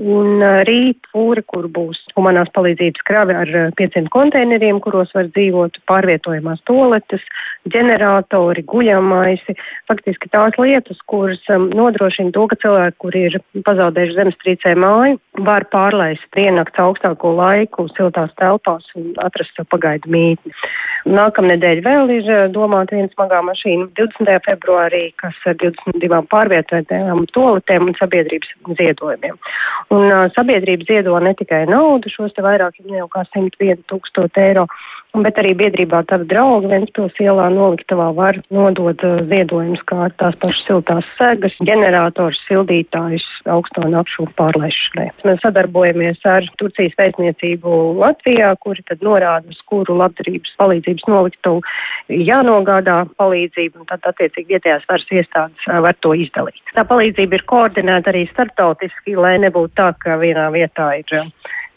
Un 0.03 0.43
rīt 0.67 1.05
fūri, 1.13 1.45
kur 1.47 1.69
būs 1.71 2.01
humanās 2.17 2.49
palīdzības 2.57 3.05
krave 3.07 3.37
ar 3.39 3.51
500 3.79 4.11
konteineriem, 4.11 4.81
kuros 4.83 5.13
var 5.15 5.29
dzīvot 5.31 5.79
pārvietojamās 5.87 6.63
toaletes, 6.67 7.23
ģeneratori, 7.71 8.65
guļamaisi, 8.67 9.55
faktiski 9.91 10.31
tās 10.33 10.59
lietas, 10.59 10.99
kuras 11.07 11.43
nodrošina 11.47 12.35
to, 12.35 12.49
ka 12.51 12.59
cilvēki, 12.65 12.99
kuri 13.05 13.25
ir 13.29 13.39
pazaudējuši 13.69 14.19
zemestrīcē 14.19 14.75
māju, 14.83 15.21
var 15.47 15.69
pārlaist 15.71 16.27
diennakts 16.35 16.83
augstāko 16.83 17.37
laiku 17.39 17.87
siltās 17.95 18.35
telpās 18.41 18.89
un 18.99 19.13
atrast 19.23 19.55
sev 19.55 19.69
pagaidu 19.71 20.11
mītni. 20.11 20.55
Nākamnedēļ 21.13 21.85
vēl 21.87 22.13
ir 22.17 22.33
domāta 22.55 22.97
viena 22.99 23.11
smagā 23.15 23.41
mašīna 23.47 23.89
20. 23.99 24.35
februārī, 24.49 25.05
kas 25.23 25.39
ar 25.47 25.57
22 25.63 26.23
pārvietojumiem 26.33 27.25
toaletēm 27.35 27.91
un 27.91 27.99
sabiedrības 27.99 28.53
ziedojumiem. 28.79 29.39
Un 29.93 30.09
uh, 30.09 30.27
sabiedrība 30.33 30.87
ziedo 30.89 31.19
ne 31.21 31.35
tikai 31.37 31.65
naudu, 31.69 32.09
šos 32.13 32.33
te 32.37 32.45
vairāk 32.45 32.79
jau 32.81 33.09
kā 33.13 33.27
101 33.29 33.83
tūkstoši 33.91 34.41
eiro, 34.41 34.67
bet 35.21 35.37
arī 35.41 35.53
biedrībā 35.59 36.03
tāda 36.09 36.25
drauga 36.29 36.71
Ventspils 36.71 37.19
ielā 37.21 37.51
noliktavā 37.53 38.09
var 38.17 38.39
nodot 38.55 39.03
uh, 39.05 39.21
ziedojumus 39.29 39.83
kā 39.89 40.09
tās 40.21 40.39
pašas 40.41 40.65
siltās 40.65 41.09
segas, 41.19 41.57
ģenerators, 41.69 42.41
sildītājus 42.49 43.27
augsto 43.53 43.85
nakšu 43.93 44.31
pārlaišanai. 44.39 45.11
Mēs 45.29 45.45
sadarbojamies 45.45 46.25
ar 46.29 46.49
Turcijas 46.61 46.97
vēstniecību 46.97 47.77
Latvijā, 48.01 48.55
kuri 48.65 48.85
tad 48.89 49.05
norāda, 49.05 49.53
uz 49.53 49.61
kuru 49.69 49.99
labdarības 50.01 50.57
palīdzības 50.63 51.09
noliktavu 51.13 51.61
jānogādā 52.33 53.03
palīdzību, 53.21 53.83
un 53.85 53.91
tad 53.93 54.13
attiecīgi 54.15 54.57
vietējās 54.57 54.89
varas 54.89 55.09
iestādes 55.13 55.69
uh, 55.69 55.83
var 55.85 55.99
to 56.01 56.17
izdalīt. 56.17 56.63
Tā 56.73 56.87
palīdzība 56.89 57.37
ir 57.37 57.49
koordinēta 57.53 58.15
arī 58.15 58.25
starptautiski, 58.33 59.19
lai 59.21 59.37
nebūtu 59.45 59.77
tā, 59.77 59.93
ka 60.01 60.17
vienā 60.23 60.49
vietā 60.57 60.95
ir 61.03 61.21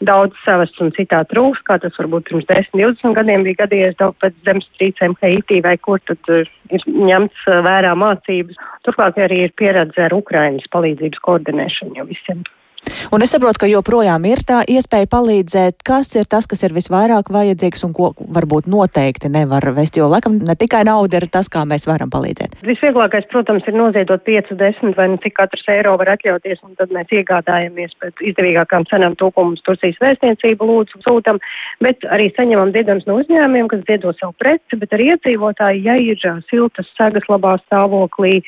daudz 0.04 0.36
savas 0.44 0.72
un 0.82 0.92
citā 0.96 1.22
trūks, 1.30 1.62
kā 1.64 1.78
tas 1.80 1.96
varbūt 1.98 2.28
pirms 2.28 2.48
10, 2.50 2.74
20 2.76 3.16
gadiem 3.16 3.46
bija 3.46 3.62
gadījies 3.64 3.96
daudz 4.00 4.18
pēc 4.22 4.36
zemestrīcēm 4.48 5.16
Haitī 5.22 5.62
vai 5.64 5.76
kur 5.78 6.02
tad 6.04 6.32
uh, 6.32 6.44
ir 6.70 6.84
ņemts 6.86 7.46
uh, 7.48 7.62
vērā 7.64 7.94
mācības. 7.96 8.60
Turklāt 8.84 9.18
arī 9.22 9.46
ir 9.46 9.56
pieredze 9.56 10.06
ar 10.08 10.16
Ukraiņas 10.16 10.68
palīdzības 10.74 11.24
koordinēšanu 11.24 12.00
jau 12.00 12.08
visiem. 12.10 12.44
Un 13.12 13.24
es 13.24 13.32
saprotu, 13.34 13.62
ka 13.62 13.70
joprojām 13.70 14.24
ir 14.28 14.42
tā 14.46 14.62
iespēja 14.68 15.08
palīdzēt. 15.12 15.82
Kas 15.86 16.12
ir 16.18 16.28
tas, 16.30 16.48
kas 16.50 16.64
ir 16.66 16.74
visvairāk 16.76 17.30
vajadzīgs 17.32 17.84
un 17.86 17.94
ko 17.96 18.12
varbūt 18.18 18.68
noteikti 18.70 19.30
nevar 19.32 19.64
vest? 19.76 19.98
Jo, 19.98 20.08
laikam, 20.12 20.38
ne 20.42 20.56
tikai 20.58 20.82
nauda 20.88 21.20
ir 21.20 21.28
tas, 21.32 21.50
kā 21.52 21.64
mēs 21.68 21.86
varam 21.88 22.10
palīdzēt. 22.12 22.58
Visvieglākais, 22.66 23.28
protams, 23.32 23.66
ir 23.68 23.76
noziedot 23.78 24.24
5, 24.26 24.54
10 24.58 24.96
vai 24.98 25.08
nu 25.12 25.20
cik 25.22 25.36
katrs 25.38 25.66
eiro 25.72 25.96
var 26.00 26.14
atļauties, 26.16 26.62
un 26.66 26.74
tad 26.80 26.94
mēs 26.94 27.12
iegādājamies 27.14 27.96
pēc 28.02 28.24
izdevīgākām 28.32 28.88
cenām 28.90 29.16
to, 29.20 29.30
ko 29.34 29.48
mums 29.50 29.64
Turcijas 29.66 30.00
vēstniecība 30.02 30.66
lūdzu 30.66 31.02
sūtam, 31.04 31.40
bet 31.84 32.04
arī 32.12 32.30
saņemam 32.36 32.72
ziedojums 32.74 33.06
no 33.08 33.20
uzņēmumiem, 33.22 33.70
kas 33.72 33.84
ziedo 33.88 34.14
savu 34.18 34.34
preci, 34.40 34.80
bet 34.80 34.96
arī 34.96 35.12
iedzīvotāji, 35.14 35.84
ja 35.86 35.96
ir 36.00 36.20
siltas 36.50 36.90
segas 36.98 37.26
labā 37.30 37.56
stāvoklī, 37.64 38.40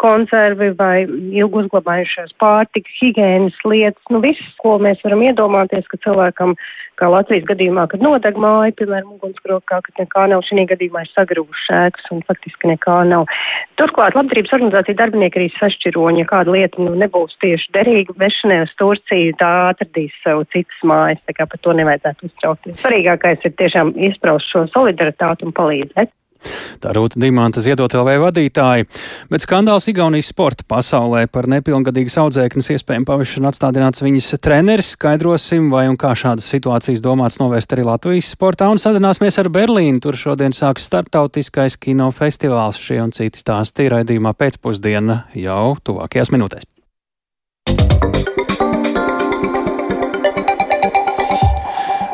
konservi 0.00 0.70
vai 0.78 1.04
ilgu 1.06 1.64
uzglabājušās 1.64 2.34
pārtikas, 2.42 2.94
higienas 3.00 3.56
lietas, 3.68 4.02
nu 4.12 4.20
viss, 4.24 4.52
ko 4.62 4.76
mēs 4.82 5.00
varam 5.04 5.24
iedomāties, 5.26 5.86
ka 5.90 6.00
cilvēkam, 6.04 6.54
kā 6.98 7.08
Latvijas 7.12 7.46
gadījumā, 7.48 7.86
kad 7.92 8.02
nodeg 8.02 8.38
māja, 8.40 8.74
piemēram, 8.78 9.14
ugunsgrokā, 9.16 9.80
kad 9.86 10.02
nekā 10.02 10.26
nav, 10.32 10.42
šī 10.46 10.66
gadījumā 10.72 11.04
ir 11.04 11.12
sagrūvuši 11.12 11.74
ēkas 11.78 12.10
un 12.14 12.24
faktiski 12.28 12.72
nekā 12.72 12.98
nav. 13.10 13.28
Turklāt 13.78 14.18
labdarības 14.18 14.54
organizācija 14.58 14.98
darbinieki 14.98 15.42
arī 15.42 15.48
sašķiroņi, 15.56 16.24
ja 16.24 16.30
kāda 16.32 16.54
lieta 16.56 16.82
nu, 16.82 16.96
nebūs 16.98 17.38
tieši 17.44 17.72
derīga, 17.76 18.16
vešanai 18.18 18.62
uz 18.66 18.74
Turciju, 18.80 19.36
tā 19.38 19.52
atradīs 19.70 20.14
sev 20.24 20.42
citas 20.54 20.84
mājas, 20.86 21.22
tā 21.28 21.36
kā 21.38 21.46
par 21.50 21.62
to 21.62 21.76
nevajadzētu 21.78 22.30
uztraukties. 22.30 22.80
Svarīgākais 22.82 23.46
ir 23.46 23.58
tiešām 23.62 23.94
izpraust 24.10 24.50
šo 24.50 24.66
solidaritāti 24.74 25.46
un 25.46 25.54
palīdzēt. 25.54 26.14
Tā 26.82 26.92
Rūta 26.94 27.18
Dimanta 27.20 27.62
ziedot 27.62 27.92
LV 27.94 28.14
vadītāji, 28.22 28.86
bet 29.32 29.44
skandāls 29.44 29.88
Igaunijas 29.90 30.30
sporta 30.30 30.66
pasaulē 30.68 31.24
par 31.32 31.48
nepilngadīgas 31.50 32.18
audzēknes 32.22 32.70
iespējamu 32.76 33.08
pavišanu 33.08 33.50
atstādināts 33.50 34.04
viņas 34.04 34.30
treneris. 34.44 34.92
Skaidrosim, 34.98 35.68
vai 35.74 35.86
un 35.90 35.98
kā 36.00 36.14
šādas 36.18 36.48
situācijas 36.52 37.02
domāts 37.04 37.40
novērst 37.42 37.74
arī 37.76 37.86
Latvijas 37.88 38.32
sportā 38.34 38.70
un 38.70 38.80
sazināsimies 38.82 39.40
ar 39.42 39.50
Berlīnu. 39.54 40.02
Tur 40.04 40.18
šodien 40.18 40.54
sāks 40.56 40.86
starptautiskais 40.88 41.78
kinofestivāls. 41.82 42.80
Šie 42.80 43.02
un 43.02 43.14
citi 43.16 43.42
stāsti 43.42 43.90
raidījumā 43.92 44.34
pēcpusdiena 44.38 45.24
jau 45.36 45.76
tuvākajās 45.84 46.34
minūtēs. 46.34 46.68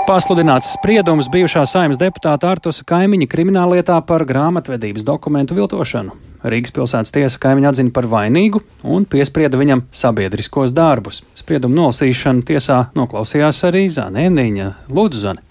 Pasludināts 0.05 0.75
spriedums 0.75 1.31
bijušā 1.33 1.63
saimnes 1.65 1.97
deputāta 1.97 2.51
Artusa 2.53 2.85
kaimiņa 2.85 3.25
krimināllietā 3.33 3.95
par 4.05 4.27
grāmatvedības 4.29 5.07
dokumentu 5.09 5.57
viltošanu. 5.57 6.13
Rīgas 6.45 6.75
pilsētas 6.77 7.15
tiesa 7.15 7.41
kaimiņu 7.41 7.71
atzina 7.71 7.95
par 7.97 8.05
vainīgu 8.13 8.61
un 8.85 9.07
piesprieda 9.09 9.57
viņam 9.57 9.87
sabiedriskos 9.89 10.77
darbus. 10.77 11.23
Spriedumu 11.41 11.79
nolasīšanu 11.79 12.45
tiesā 12.45 12.83
noklausījās 13.01 13.65
arī 13.71 13.87
Zanēniņa 13.97 14.69
Lūdzu 14.93 15.25
Zane. 15.25 15.47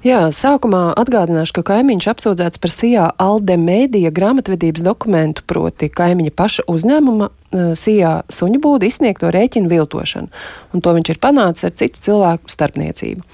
Jā, 0.00 0.30
sākumā 0.32 0.94
atgādināšu, 0.96 1.58
ka 1.58 1.62
kaimiņš 1.74 2.06
apsūdzēts 2.14 2.60
par 2.62 2.72
Sijā 2.72 3.10
Alde 3.20 3.58
Mēdija 3.60 4.08
grāmatvedības 4.16 4.80
dokumentu, 4.80 5.42
proti 5.44 5.90
kaimiņa 5.92 6.32
paša 6.32 6.62
uzņēmuma 6.72 7.26
eh, 7.28 7.72
Sijā 7.76 8.12
suņu 8.32 8.62
būdu 8.64 8.88
izsniegto 8.88 9.28
rēķinu 9.28 9.68
viltošanu, 9.68 10.30
un 10.72 10.80
to 10.80 10.94
viņš 10.96 11.10
ir 11.12 11.20
panācis 11.20 11.68
ar 11.68 11.74
citu 11.76 12.00
cilvēku 12.06 12.48
starpniecību. 12.48 13.26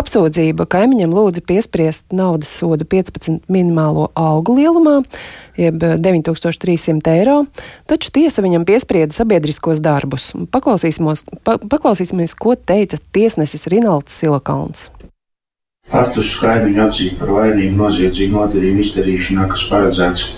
Apsūdzība 0.00 0.64
kaimiņam 0.72 1.12
lūdza 1.12 1.42
piespriest 1.44 2.14
naudas 2.16 2.48
sodu 2.48 2.86
15 2.88 3.44
minimālo 3.52 4.06
algu 4.16 4.54
lielumā, 4.56 5.02
jeb 5.60 5.84
9300 5.84 7.12
eiro, 7.18 7.42
taču 7.90 8.14
tiesa 8.14 8.40
viņam 8.46 8.64
piesprieda 8.64 9.12
sabiedriskos 9.12 9.84
darbus. 9.84 10.30
Paklausīsimies, 10.54 11.26
pa, 11.44 11.58
paklausīsimies 11.60 12.38
ko 12.40 12.56
teica 12.56 13.02
tiesnesis 13.12 13.68
Rinalds 13.68 14.16
Silakalns. 14.16 14.88
Artus 15.90 16.28
Skaidriņu 16.36 16.84
atzīja 16.84 17.16
par 17.18 17.32
vainīgu 17.34 17.74
noziedzīgu 17.74 18.36
nodarījumu 18.36 18.84
izdarīšanā, 18.84 19.48
kas 19.50 19.64
paredzēts 19.66 20.28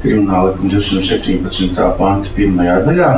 krimināla 0.00 0.54
likuma 0.54 0.70
217. 0.78 1.82
panta 1.98 2.32
pirmajā 2.36 2.78
daļā, 2.86 3.10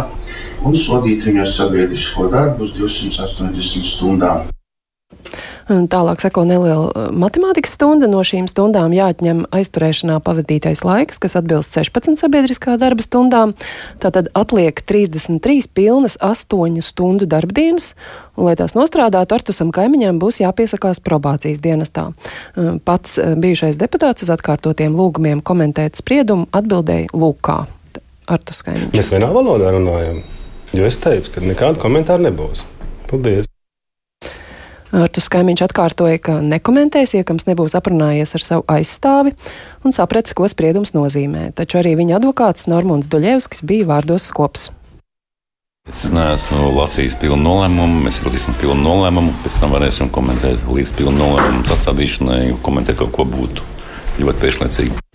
un 0.66 0.74
sodīt 0.74 1.28
viņus 1.28 1.54
sabiedrisko 1.60 2.26
darbu 2.32 2.66
uz 2.66 2.74
280 2.74 3.86
stundām. 3.86 4.48
Tālāk 5.68 6.22
seko 6.22 6.44
neliela 6.48 6.88
uh, 6.88 7.08
matemātikas 7.14 7.74
stunda. 7.76 8.08
No 8.10 8.22
šīm 8.26 8.48
stundām 8.50 8.94
jāatņem 8.96 9.44
aizturēšanā 9.54 10.20
pavadītais 10.24 10.82
laiks, 10.86 11.20
kas 11.22 11.36
atbilst 11.38 11.76
16 11.76 12.20
sabiedriskā 12.20 12.76
darba 12.80 13.04
stundām. 13.04 13.54
Tātad 14.02 14.30
atliek 14.38 14.80
33 14.80 15.70
pilnas 15.76 16.16
8 16.20 16.80
stundu 16.84 17.28
darbdienas, 17.30 17.92
un, 18.36 18.48
lai 18.48 18.56
tās 18.58 18.74
nostrādātu, 18.78 19.36
Artusam 19.36 19.70
kaimiņam 19.74 20.18
būs 20.22 20.40
jāpiesakās 20.42 21.02
probācijas 21.04 21.62
dienestā. 21.62 22.10
Uh, 22.10 22.80
pats 22.84 23.18
uh, 23.20 23.36
bijušais 23.38 23.78
deputāts 23.80 24.26
uz 24.26 24.32
atkārtotiem 24.32 24.96
lūgumiem 24.96 25.44
komentēt 25.44 26.00
spriedumu 26.00 26.48
atbildēja 26.56 27.12
Lūkā. 27.14 27.62
Artus 28.30 28.62
kaimiņš. 28.62 28.94
Mēs 28.94 29.10
vienā 29.10 29.30
valodā 29.34 29.72
runājam, 29.74 30.20
jo 30.76 30.86
es 30.86 31.00
teicu, 31.02 31.34
ka 31.34 31.46
nekādu 31.46 31.82
komentāru 31.82 32.28
nebūs. 32.28 32.62
Paldies! 33.10 33.50
Artus 34.90 35.28
Kaimiņš 35.30 35.62
atkārtoja, 35.68 36.18
ka 36.18 36.40
nekomentēs, 36.42 37.12
iekams 37.20 37.46
nebūs 37.46 37.76
aprunājies 37.78 38.34
ar 38.34 38.42
savu 38.42 38.64
aizstāvi 38.74 39.36
un 39.86 39.94
sapratis, 39.94 40.34
ko 40.34 40.48
spriedums 40.50 40.96
nozīmē. 40.96 41.52
Taču 41.54 41.78
arī 41.78 41.94
viņa 42.00 42.18
advokāts 42.18 42.66
Normons 42.70 43.06
Doļevskis 43.10 43.62
bija 43.70 43.86
vārdos 43.92 44.26
skops. 44.32 44.70
Es 45.90 46.02
neesmu 46.14 46.72
lasījis 46.76 47.14
pilnu 47.22 47.40
nolēmumu, 47.42 48.02
mēs 48.06 48.20
lasīsim 48.26 48.58
pilnu 48.60 48.82
nolēmumu, 48.82 49.36
pēc 49.44 49.60
tam 49.62 49.74
varēsim 49.74 50.10
komentēt 50.14 50.66
līdz 50.66 50.92
pilnu 50.98 51.16
nolēmumu 51.18 51.66
sastādīšanai, 51.70 52.40
komentēt 52.66 52.98
kaut 53.00 53.14
ko 53.14 53.26
būtu 53.30 53.66
ļoti 54.20 54.42
priekšlaicīgi. 54.42 55.09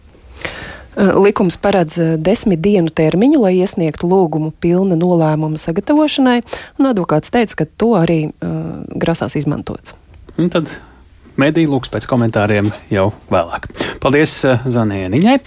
Eh, 0.95 1.12
likums 1.19 1.58
paredz 1.60 1.97
eh, 1.99 2.13
desmit 2.15 2.62
dienu 2.63 2.91
termiņu, 2.93 3.41
lai 3.43 3.58
iesniegtu 3.60 4.08
lūgumu 4.08 4.53
pilna 4.63 4.95
nolēmuma 4.95 5.60
sagatavošanai, 5.60 6.39
un 6.79 6.88
advokāts 6.88 7.34
teica, 7.36 7.58
ka 7.60 7.67
to 7.75 7.91
arī 7.99 8.19
uh, 8.29 8.86
grasās 8.95 9.36
izmantot. 9.36 9.91
Un 10.39 10.47
tad 10.53 10.71
mediju 11.41 11.76
lūgs 11.76 11.91
pēc 11.93 12.08
komentāriem 12.10 12.71
jau 12.93 13.10
vēlāk. 13.32 13.69
Paldies 14.04 14.41
Zanieniņai! 14.65 15.39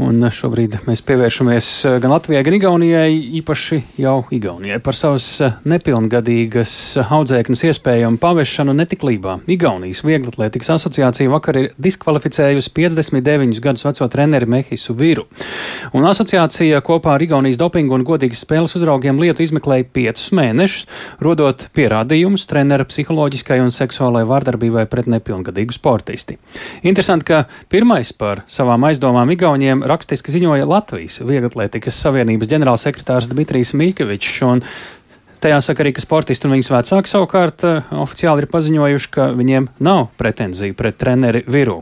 Un 0.00 0.24
šobrīd 0.32 0.78
mēs 0.86 1.02
pievēršamies 1.04 1.66
eh, 1.84 1.96
gan 2.00 2.14
Latvijai, 2.14 2.40
gan 2.46 2.54
Igaunijai, 2.56 3.10
īpaši 3.42 3.76
jau 4.00 4.22
Igaunijai 4.32 4.78
par 4.80 4.96
savas 4.96 5.26
eh, 5.44 5.58
nepilngadīgas 5.68 6.72
audzēknes 7.04 7.60
iespējamu 7.68 8.16
pavešanu 8.22 8.72
netiklībā. 8.78 9.36
Igaunijas 9.52 10.00
Vieglatlētikas 10.08 10.72
asociācija 10.78 11.28
vakar 11.34 11.58
ir 11.60 11.68
diskvalificējusi 11.76 12.72
59 12.72 13.60
gadus 13.60 13.84
veco 13.84 14.08
treneri 14.14 14.48
Mehisu 14.48 14.96
Viru. 14.96 15.26
Un 15.92 16.08
asociācija 16.08 16.80
kopā 16.86 17.18
ar 17.18 17.26
Igaunijas 17.28 17.60
dopingu 17.60 17.98
un 17.98 18.06
godīgas 18.08 18.46
spēles 18.46 18.72
uzraugiem 18.80 19.20
lietu 19.20 19.44
izmeklēja 19.44 19.90
piecus 19.92 20.32
mēnešus, 20.32 20.88
rodot 21.20 21.66
pierādījumus 21.76 22.48
trenera 22.48 22.88
psiholoģiskai 22.88 23.60
un 23.60 23.68
seksuālai 23.76 24.24
vārdarbībai 24.24 24.88
pret 24.88 25.12
nepilngadīgu 25.22 25.78
sportisti. 25.78 26.38
Interesanti, 26.82 27.30
ka 27.30 27.44
pirmais 27.72 28.12
par 28.12 28.42
savām 28.50 28.90
aizdomām 28.90 29.30
Igauniem 29.32 29.86
rakstiski 29.86 30.34
ziņoja 30.34 30.66
Latvijas 30.68 31.22
Vieglatlētikas 31.22 32.02
Savienības 32.02 32.50
ģenerālsekretārs 32.50 33.30
Dmitrijs 33.32 33.72
Miļkevičs. 33.78 34.42
Tajā 35.42 35.56
saka 35.58 35.82
arī, 35.82 35.90
ka 35.90 36.02
sportisti 36.04 36.46
un 36.46 36.52
viņas 36.54 36.68
vecāki 36.70 37.10
savukārt 37.10 37.64
uh, 37.66 37.88
oficiāli 38.04 38.44
ir 38.44 38.50
paziņojuši, 38.52 39.08
ka 39.10 39.24
viņiem 39.34 39.66
nav 39.82 40.04
pretenziju 40.20 40.76
pret 40.78 41.00
treneri 41.02 41.42
viru. 41.50 41.80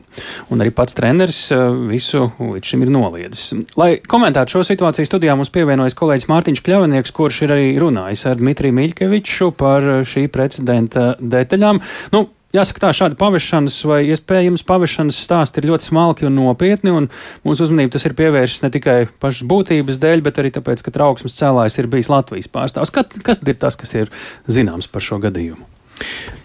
Un 0.49 0.65
arī 0.65 0.73
pats 0.73 0.97
treneris 0.97 1.43
uh, 1.53 1.67
visu 1.91 2.31
līdz 2.39 2.73
šim 2.73 2.87
ir 2.87 2.95
noliedzis. 2.95 3.53
Lai 3.77 3.91
komentētu 4.01 4.57
šo 4.57 4.65
situāciju, 4.65 5.11
studijā 5.11 5.37
mums 5.37 5.53
pievienojas 5.53 5.99
kolēģis 5.99 6.31
Mārtiņš 6.33 6.65
Kļavinieks, 6.65 7.13
kurš 7.13 7.45
ir 7.45 7.57
arī 7.59 7.71
runājis 7.85 8.25
ar 8.33 8.41
Dmitriju 8.41 8.81
Miļkeviču 8.81 9.53
par 9.61 9.93
šī 10.09 10.25
precedenta 10.33 11.11
detaļām. 11.21 11.85
Nu, 12.17 12.31
Jāsaka, 12.51 12.81
tā 12.83 12.89
šāda 12.97 13.15
pavešanas 13.15 13.77
vai 13.87 14.01
iespējams 14.11 14.65
pavešanas 14.67 15.21
stāsti 15.23 15.63
ir 15.63 15.69
ļoti 15.71 15.87
smalki 15.87 16.27
un 16.27 16.35
nopietni, 16.35 16.91
un 16.91 17.07
mūsu 17.47 17.69
uzmanību 17.69 17.95
tas 17.95 18.09
ir 18.09 18.17
pievērsis 18.19 18.65
ne 18.65 18.73
tikai 18.75 18.97
pašas 19.23 19.47
būtības 19.51 20.01
dēļ, 20.03 20.25
bet 20.27 20.41
arī 20.43 20.51
tāpēc, 20.57 20.83
ka 20.83 20.95
trauksmes 20.97 21.39
cēlājs 21.39 21.79
ir 21.79 21.91
bijis 21.93 22.11
Latvijas 22.11 22.51
pārstāvs. 22.51 22.91
Kas, 22.97 23.21
kas 23.23 23.45
ir 23.47 23.61
tas, 23.63 23.79
kas 23.79 23.95
ir 23.95 24.11
zināms 24.51 24.91
par 24.91 25.07
šo 25.07 25.21
gadījumu? 25.23 25.63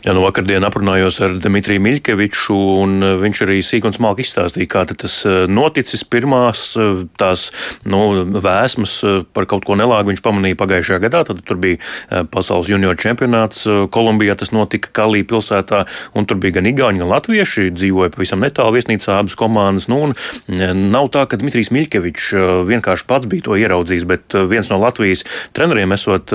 Jā, 0.06 0.14
no 0.14 0.22
vakardienas 0.22 0.68
aprunājos 0.70 1.16
ar 1.26 1.32
Dimitriju 1.42 1.82
Miļkeviču, 1.82 2.56
un 2.84 3.00
uh, 3.02 3.16
viņš 3.18 3.40
arī 3.42 3.56
sīk 3.66 3.88
un 3.90 3.94
smalki 3.96 4.22
izstāstīja, 4.22 4.68
kā 4.70 4.84
tas 4.92 5.16
uh, 5.26 5.48
noticis. 5.50 6.04
Pirmās 6.06 6.62
uh, 6.78 7.00
tās 7.18 7.48
nu, 7.90 8.04
vēsmas 8.38 8.94
par 9.34 9.48
kaut 9.50 9.66
ko 9.66 9.74
nelāgu 9.80 10.12
viņš 10.12 10.22
pamanīja 10.22 10.60
pagājušajā 10.60 11.00
gadā. 11.08 11.24
Tad 11.26 11.42
tur 11.48 11.58
bija 11.58 12.22
pasaules 12.30 12.70
junior 12.70 13.00
čempionāts 13.02 13.64
Kolumbijā, 13.66 14.36
tas 14.38 14.54
notika 14.54 14.92
Kalī 14.94 15.24
pilsētā, 15.26 15.82
un 16.14 16.30
tur 16.30 16.38
bija 16.44 16.60
gan 16.60 16.70
igauņi, 16.70 17.02
gan 17.02 17.10
latvieši, 17.10 17.72
dzīvoja 17.74 18.14
pavisam 18.14 18.46
netālu 18.46 18.78
viesnīcā 18.78 19.18
abas 19.18 19.34
komandas. 19.40 19.90
Nu, 19.90 20.12
nav 20.46 21.10
tā, 21.18 21.26
ka 21.26 21.42
Dmitrijs 21.42 21.74
Miļkevičs 21.74 22.30
vienkārši 22.70 23.10
pats 23.10 23.32
bija 23.32 23.48
to 23.50 23.58
ieraudzījis, 23.58 24.06
bet 24.14 24.38
viens 24.54 24.70
no 24.70 24.78
Latvijas 24.84 25.26
treneriem 25.58 25.98
esot 25.98 26.30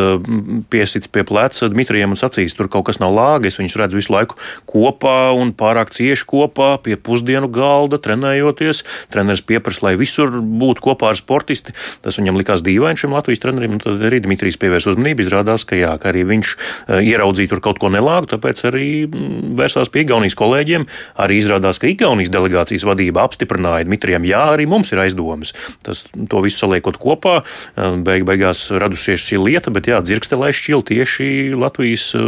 piesits 0.75 1.15
pie 1.15 1.23
pleca 1.29 1.71
Dmitrijam 1.71 2.19
un 2.19 2.19
sacījis, 2.19 2.59
tur 2.59 2.73
kaut 2.73 2.91
kas 2.91 2.99
nav 3.03 3.15
lāgi 3.15 3.55
viņus 3.61 3.79
redz 3.81 3.99
visu 3.99 4.14
laiku 4.14 4.38
kopā 4.70 5.31
un 5.37 5.53
pārāk 5.57 5.92
cieši 5.94 6.27
kopā 6.29 6.73
pie 6.85 6.96
pusdienu 6.96 7.51
galda, 7.53 8.01
trenējoties. 8.03 8.85
Treneris 9.12 9.44
pieprasa, 9.46 9.88
lai 9.88 9.94
visur 10.01 10.33
būtu 10.40 10.85
kopā 10.85 11.12
ar 11.12 11.18
sportisti. 11.18 11.75
Tas 12.05 12.18
viņam 12.20 12.38
likās 12.40 12.64
dīvaini 12.66 13.01
šim 13.01 13.14
Latvijas 13.16 13.42
trenerim. 13.42 13.79
Tad 13.83 14.03
arī 14.09 14.23
Dmitrijs 14.25 14.59
pievērs 14.61 14.88
uzmanību. 14.92 15.27
Izrādās, 15.27 15.66
ka, 15.68 15.79
jā, 15.79 15.92
ka 16.01 16.11
arī 16.12 16.25
viņš 16.29 16.53
e, 16.53 17.01
ieraudzīja 17.11 17.53
tur 17.55 17.62
kaut 17.64 17.81
ko 17.83 17.90
nelāgu, 17.92 18.31
tāpēc 18.35 18.62
arī 18.70 18.88
mm, 19.07 19.55
vērsās 19.61 19.92
pie 19.92 20.05
Igaunijas 20.05 20.38
kolēģiem. 20.38 20.87
Arī 21.20 21.40
izrādās, 21.42 21.81
ka 21.81 21.90
Igaunijas 21.90 22.33
delegācijas 22.33 22.87
vadība 22.88 23.25
apstiprināja 23.27 23.88
Dmitrijam, 23.88 24.27
jā, 24.29 24.42
arī 24.55 24.68
mums 24.70 24.92
ir 24.94 25.03
aizdomas. 25.03 25.55
Tas, 25.87 26.07
to 26.11 26.42
visu 26.44 26.62
saliekot 26.64 27.01
kopā, 27.01 27.40
e, 27.75 27.90
beig 28.07 28.27
beigās 28.29 28.66
radusies 28.73 29.23
šī 29.25 29.40
lieta, 29.42 29.73
bet 29.75 29.90
jā, 29.90 30.01
dzirkstelē 30.05 30.53
šķil 30.57 30.85
tieši 30.92 31.31
Latvijas 31.59 32.11
e, 32.16 32.25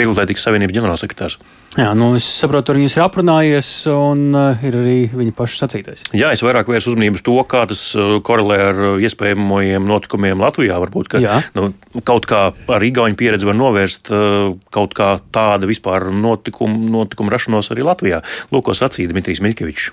Vieglietīgas 0.00 0.46
Savienības 0.50 0.76
ģenerālsekretārs. 0.76 1.38
Jā, 1.78 1.92
nu 1.94 2.08
es 2.18 2.26
saprotu, 2.26 2.72
ar 2.72 2.80
viņus 2.80 2.96
ir 2.98 3.04
aprunājies, 3.04 3.68
un 3.94 4.24
uh, 4.34 4.64
ir 4.66 4.74
arī 4.74 4.96
viņa 5.14 5.34
paša 5.38 5.60
sacītais. 5.62 6.02
Jā, 6.10 6.32
es 6.34 6.42
vairāk 6.42 6.66
vērsu 6.66 6.90
uzmanību 6.90 7.20
uz 7.20 7.24
to, 7.26 7.36
kā 7.46 7.62
tas 7.70 7.84
uh, 7.94 8.16
korelē 8.26 8.58
ar 8.64 8.82
uh, 8.88 9.04
iespējamajiem 9.06 9.86
notikumiem 9.86 10.42
Latvijā. 10.42 10.80
Varbūt, 10.82 11.12
ka 11.14 11.22
Jā. 11.22 11.38
nu, 11.54 11.70
kaut 12.02 12.26
kā 12.30 12.48
ar 12.50 12.86
Igaunijas 12.86 13.20
pieredzi 13.22 13.46
var 13.46 13.58
novērst 13.60 14.10
uh, 14.10 14.50
kaut 14.74 14.98
kā 14.98 15.12
tādu 15.30 15.70
vispār 15.70 16.10
notikumu, 16.10 16.90
notikumu 16.90 17.30
rašanos 17.30 17.70
arī 17.70 17.86
Latvijā. 17.86 18.24
Lūk, 18.50 18.66
ko 18.66 18.74
sacīja 18.74 19.14
Dmitrijs 19.14 19.44
Miļkevičs. 19.46 19.92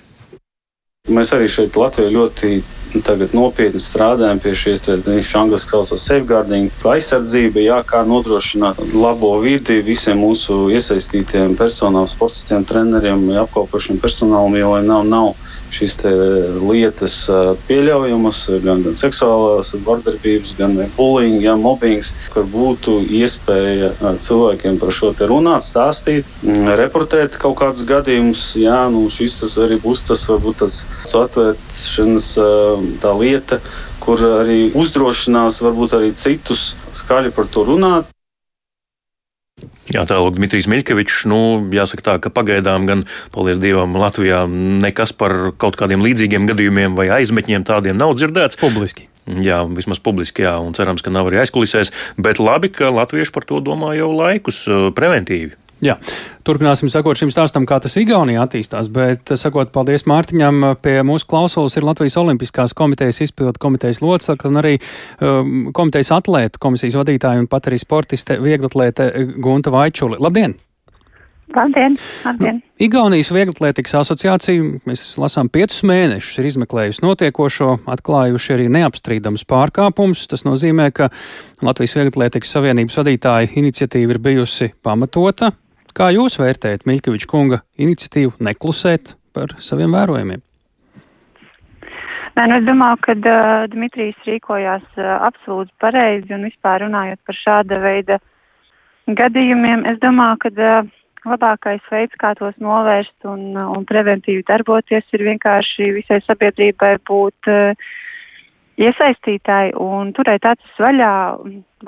Mēs 1.08 1.32
arī 1.36 1.48
šeit 1.48 1.76
Latvijā 1.78 2.10
ļoti 2.12 2.58
nopietni 3.36 3.80
strādājam 3.80 4.40
pie 4.40 4.54
šīs 4.56 4.82
viņš 4.88 5.32
angļuiski 5.40 5.72
saucamās 5.74 6.04
safeguarding, 6.08 6.70
aizsardzība, 6.84 7.60
jā, 7.60 7.78
kā 7.84 8.02
nodrošināt 8.08 8.80
labo 8.94 9.34
vidi 9.42 9.80
visiem 9.84 10.18
mūsu 10.22 10.70
iesaistītiem 10.72 11.56
personām, 11.56 12.08
sportistiem, 12.08 12.64
treneriem, 12.64 13.28
apkalpošiem 13.44 14.00
personālam, 14.00 14.56
jo 14.56 14.72
lai 14.72 14.82
nav, 14.86 15.04
nav 15.08 15.34
šīs 15.74 15.96
lietas 16.62 17.16
pieļaujamas, 17.68 18.42
gan, 18.64 18.82
gan 18.86 18.96
seksuālās 18.96 19.74
vardarbības, 19.86 20.54
gan 20.58 20.76
bullying, 20.96 21.40
ja, 21.44 21.56
mobbings, 21.58 22.12
kur 22.32 22.46
būtu 22.48 22.98
iespēja 23.20 23.92
cilvēkiem 24.24 24.78
par 24.80 24.94
šo 24.94 25.12
te 25.18 25.28
runāt, 25.30 25.66
stāstīt, 25.66 26.28
reportēt 26.80 27.38
kaut 27.40 27.58
kādus 27.60 27.86
gadījumus. 27.88 28.50
Jā, 28.58 28.84
nu, 28.92 29.06
šis 29.12 29.40
tas 29.42 29.58
arī 29.62 29.80
būs 29.82 30.04
tas, 30.08 30.26
varbūt 30.30 30.64
tas 30.64 30.80
atvēršanas 31.06 32.30
tā 33.02 33.14
lieta, 33.20 33.60
kur 34.02 34.22
arī 34.40 34.70
uzdrošinās 34.78 35.60
varbūt 35.64 35.98
arī 35.98 36.14
citus 36.16 36.72
skaļi 36.96 37.34
par 37.36 37.50
to 37.52 37.66
runāt. 37.68 38.08
Jā, 39.94 40.02
tālāk 40.08 40.36
Dmitrijs 40.36 40.68
Miļkevičs. 40.68 41.22
Nu, 41.30 41.40
jāsaka 41.72 42.04
tā, 42.04 42.16
ka 42.20 42.32
pagaidām 42.34 42.88
gan, 42.88 43.04
paldies 43.32 43.60
Dievam, 43.62 43.96
Latvijā 43.96 44.42
nekas 44.48 45.14
par 45.16 45.54
kaut 45.56 45.78
kādiem 45.80 46.04
līdzīgiem 46.04 46.48
gadījumiem 46.50 46.96
vai 46.98 47.08
aizmetņiem 47.20 47.64
tādiem 47.68 47.96
nav 47.96 48.12
dzirdēts. 48.18 48.60
Publiski. 48.60 49.08
Jā, 49.28 49.62
vismaz 49.68 50.00
publiski, 50.00 50.44
jā, 50.46 50.54
un 50.64 50.76
cerams, 50.76 51.04
ka 51.04 51.12
nav 51.12 51.28
arī 51.28 51.42
aizkulisēs. 51.42 51.92
Bet 52.20 52.40
labi, 52.40 52.72
ka 52.72 52.92
latvieši 52.92 53.32
par 53.34 53.48
to 53.48 53.60
domā 53.64 53.94
jau 53.98 54.08
laikus 54.16 54.64
preventīvi. 54.96 55.56
Jā. 55.84 55.94
Turpināsim 56.48 56.90
sakot 56.90 57.18
šim 57.20 57.30
stāstam, 57.30 57.66
kā 57.68 57.76
tas 57.82 57.94
Igaunijā 58.00 58.42
attīstās, 58.42 58.88
bet 58.90 59.30
sakot 59.38 59.70
paldies 59.74 60.06
Mārtiņam, 60.10 60.72
pie 60.82 60.96
mūsu 61.06 61.28
klausulas 61.30 61.76
ir 61.78 61.86
Latvijas 61.86 62.16
Olimpiskās 62.18 62.74
komitejas 62.78 63.20
izpildu 63.28 63.60
komitejas 63.62 64.00
locekla 64.02 64.50
un 64.50 64.62
arī 64.62 64.78
um, 64.78 65.68
komitejas 65.76 66.14
atlētu 66.18 66.62
komisijas 66.62 66.98
vadītāja 66.98 67.44
un 67.44 67.50
pat 67.52 67.68
arī 67.70 67.78
sportiste 67.82 68.40
vieglatlēte 68.42 69.12
Gunta 69.38 69.74
Vaičuli. 69.74 70.18
Labdien! 70.18 70.56
Labdien! 71.56 71.94
Labdien. 72.24 72.58
Nu, 72.60 72.84
Igaunijas 72.84 73.30
Vieglatlētikas 73.32 73.94
asociācija, 74.02 74.64
mēs 74.86 75.04
lasām, 75.18 75.48
piecus 75.50 75.80
mēnešus 75.88 76.42
ir 76.42 76.48
izmeklējusi 76.50 77.02
notiekošo, 77.02 77.70
atklājuši 77.88 78.52
arī 78.54 78.66
neapstrīdams 78.76 79.46
pārkāpums. 79.48 80.26
Tas 80.28 80.44
nozīmē, 80.46 80.90
ka 80.94 81.08
Latvijas 81.64 81.96
Vieglatlētikas 81.96 82.52
Savienības 82.52 83.00
vadītāja 83.00 83.48
iniciatīva 83.62 84.14
ir 84.14 84.20
bijusi 84.28 84.70
pamatota, 84.84 85.54
Kā 85.98 86.12
jūs 86.14 86.36
vērtējat 86.38 86.84
Miļkeviča 86.86 87.26
kunga 87.26 87.56
iniciatīvu 87.74 88.36
neklusēt 88.46 89.16
par 89.34 89.50
saviem 89.58 89.96
vērojumiem? 89.96 90.44
Nē, 92.38 92.42
nu 92.44 92.54
es 92.54 92.66
domāju, 92.68 93.00
ka 93.02 93.16
uh, 93.18 93.64
Dmitrijs 93.72 94.28
rīkojās 94.28 94.84
uh, 94.94 95.08
absolūti 95.26 95.72
pareizi 95.82 96.30
un 96.36 96.44
vispār 96.46 96.84
runājot 96.84 97.18
par 97.26 97.38
šāda 97.40 97.80
veida 97.82 98.20
gadījumiem, 99.10 99.82
es 99.90 99.98
domāju, 100.04 100.38
ka 100.44 100.52
uh, 100.54 100.92
labākais 101.26 101.90
veids, 101.90 102.14
kā 102.22 102.30
tos 102.38 102.54
novērst 102.62 103.26
un, 103.26 103.56
un 103.58 103.86
preventīvi 103.88 104.44
darboties, 104.46 105.08
ir 105.18 105.24
vienkārši 105.32 105.88
visai 105.96 106.20
sabiedrībai 106.28 106.92
būt 107.10 107.50
uh, 107.50 107.88
iesaistītāji 108.78 109.74
un 109.82 110.14
turēt 110.14 110.46
acis 110.46 110.78
vaļā, 110.78 111.10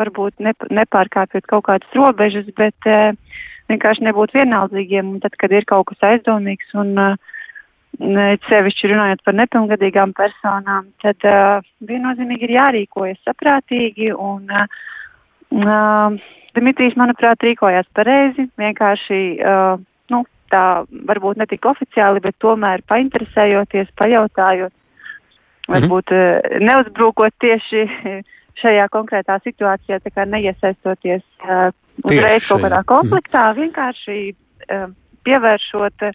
varbūt 0.02 0.42
ne, 0.42 0.56
nepārkāpjot 0.82 1.46
kaut 1.54 1.68
kādas 1.70 1.94
robežas, 1.94 2.50
bet 2.58 2.90
uh, 2.90 3.14
vienkārši 3.70 4.06
nebūt 4.06 4.34
vienaldzīgiem, 4.36 5.18
tad, 5.24 5.36
kad 5.40 5.54
ir 5.54 5.66
kaut 5.68 5.90
kas 5.90 6.08
aizdomīgs 6.12 6.74
un 6.80 6.92
uh, 6.98 7.14
sevišķi 8.48 8.92
runājot 8.92 9.22
par 9.26 9.36
nepilngadīgām 9.38 10.14
personām, 10.16 10.90
tad 11.04 11.28
uh, 11.28 11.60
viennozīmīgi 11.86 12.48
ir 12.48 12.56
jārīkojas 12.56 13.22
saprātīgi, 13.26 14.12
un 14.14 14.50
uh, 14.50 14.66
uh, 15.62 16.36
Dimitrijs, 16.50 16.96
manuprāt, 16.98 17.38
rīkojās 17.46 17.86
pareizi, 17.94 18.48
vienkārši, 18.58 19.18
nu, 20.10 20.24
tā 20.50 20.62
varbūt 21.06 21.38
ne 21.38 21.46
tik 21.46 21.68
oficiāli, 21.70 22.18
bet 22.24 22.34
tomēr 22.42 22.82
painteresējoties, 22.90 23.92
pajautājot, 24.00 24.74
mhm. 24.74 25.76
varbūt 25.76 26.10
uh, 26.16 26.58
neuzbrūkot 26.66 27.38
tieši 27.46 27.86
šajā 28.60 28.88
konkrētā 28.92 29.38
situācijā, 29.44 30.00
tā 30.04 30.12
kā 30.14 30.26
neiesaistoties 30.28 31.24
uh, 31.44 31.70
uzreiz 32.04 32.46
kaut 32.48 32.64
kādā 32.66 32.82
konfliktā, 32.88 33.50
mm. 33.50 33.58
vienkārši 33.64 34.18
uh, 34.30 34.86
pievēršot, 35.26 36.06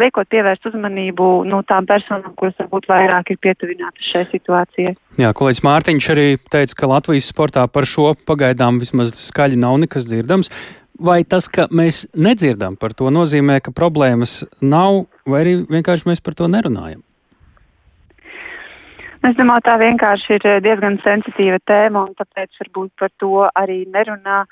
liekot 0.00 0.28
pievērst 0.32 0.68
uzmanību 0.70 1.28
nu, 1.48 1.62
tām 1.68 1.88
personām, 1.88 2.34
kuras 2.38 2.58
varbūt 2.60 2.88
vairāk 2.90 3.32
ir 3.34 3.40
pietuvinātas 3.42 4.10
šai 4.12 4.24
situācijai. 4.30 4.94
Jā, 5.20 5.32
kolēģis 5.36 5.64
Mārtiņš 5.66 6.10
arī 6.14 6.28
teica, 6.52 6.76
ka 6.78 6.90
Latvijas 6.94 7.30
sportā 7.32 7.66
par 7.72 7.88
šo 7.88 8.12
pagaidām 8.28 8.80
vismaz 8.82 9.14
skaļi 9.18 9.60
nav 9.60 9.80
nekas 9.84 10.08
dzirdams. 10.08 10.52
Vai 11.00 11.22
tas, 11.24 11.46
ka 11.48 11.64
mēs 11.72 12.04
nedzirdam 12.12 12.76
par 12.76 12.92
to, 12.92 13.08
nozīmē, 13.14 13.62
ka 13.64 13.72
problēmas 13.72 14.42
nav, 14.60 15.06
vai 15.24 15.44
arī 15.46 15.54
vienkārši 15.64 16.10
mēs 16.10 16.20
par 16.20 16.36
to 16.36 16.48
nerunājam? 16.52 17.00
Es 19.20 19.36
domāju, 19.36 19.66
tā 19.66 19.76
vienkārši 19.76 20.38
ir 20.38 20.44
diezgan 20.64 20.96
sensitīva 21.04 21.58
tēma, 21.68 22.06
un 22.08 22.16
tāpēc 22.16 22.56
varbūt 22.62 22.92
par 22.98 23.10
to 23.20 23.44
arī 23.52 23.82
nerunā. 23.92 24.44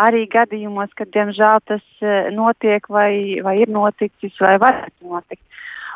Arī 0.00 0.22
gadījumos, 0.30 0.92
kad 0.96 1.10
diemžēl 1.12 1.60
tas 1.66 1.82
eh, 2.00 2.30
notiek 2.32 2.84
vai, 2.88 3.42
vai 3.42 3.56
ir 3.64 3.72
noticis 3.74 4.36
vai 4.40 4.54
varētu 4.62 5.10
notikt. 5.10 5.42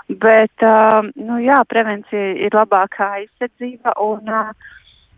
Bet, 0.09 0.53
uh, 0.61 1.07
nu 1.17 1.39
jā, 1.41 1.63
prevencija 1.65 2.35
ir 2.45 2.53
labākā 2.53 3.07
aizsardzība 3.23 3.95
un 4.05 4.29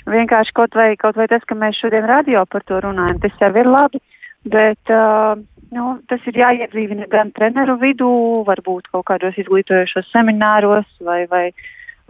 vienkārši 0.06 0.54
kaut 0.54 0.76
vai, 0.78 0.92
kaut 1.00 1.16
vai 1.18 1.26
tas, 1.26 1.42
ka 1.42 1.56
mēs 1.58 1.80
šodien 1.80 2.06
radio 2.06 2.44
par 2.46 2.62
to 2.68 2.78
runājam, 2.84 3.18
tas 3.24 3.34
jau 3.40 3.50
ir 3.58 3.66
labi, 3.66 4.00
bet 4.46 4.94
uh, 4.94 5.34
nu, 5.74 5.88
tas 6.06 6.22
ir 6.30 6.38
jāiedzīvina 6.38 7.08
gan 7.10 7.32
treneru 7.34 7.74
vidū, 7.82 8.12
varbūt 8.46 8.92
kaut 8.92 9.08
kādos 9.10 9.38
izglītojošos 9.42 10.12
semināros 10.14 10.86
vai, 11.02 11.24
vai 11.32 11.48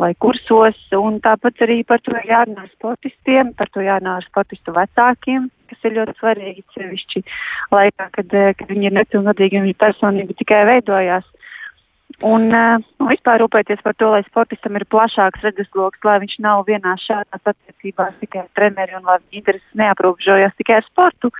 vai 0.01 0.13
kursos, 0.21 0.77
un 0.97 1.21
tāpat 1.25 1.63
arī 1.65 1.81
par 1.89 2.03
to 2.05 2.17
jārunā 2.29 2.67
sportistiem, 2.75 3.55
par 3.57 3.71
to 3.73 3.85
jārunā 3.85 4.19
ar 4.21 4.27
sportistu 4.29 4.75
vecākiem, 4.77 5.49
kas 5.71 5.89
ir 5.89 5.97
ļoti 5.97 6.17
svarīgi 6.19 6.65
sevišķi 6.75 7.23
laikā, 7.73 8.11
kad, 8.19 8.35
eh, 8.35 8.53
kad 8.59 8.69
viņi 8.69 8.91
ir 8.91 8.97
nepilngadīgi 8.99 9.61
un 9.61 9.67
viņa 9.69 9.81
personība 9.81 10.37
tikai 10.37 10.63
veidojās. 10.69 11.25
Un 12.25 12.49
uh, 12.55 12.79
vispār 13.11 13.43
rūpēties 13.43 13.83
par 13.85 13.93
to, 13.99 14.09
lai 14.15 14.23
sportistam 14.25 14.77
ir 14.79 14.87
plašāks 14.89 15.43
redzesloks, 15.43 16.01
lai 16.07 16.21
viņš 16.23 16.37
nav 16.41 16.63
vienā 16.65 16.95
šādās 17.03 17.51
attiecībās 17.51 18.15
tikai 18.23 18.45
ar 18.45 18.49
treneri 18.57 18.95
un 18.97 19.05
lai 19.05 19.19
viņa 19.19 19.41
intereses 19.43 19.77
neaprobežojas 19.77 20.55
tikai 20.57 20.79
ar 20.79 20.87
sportu, 20.87 21.33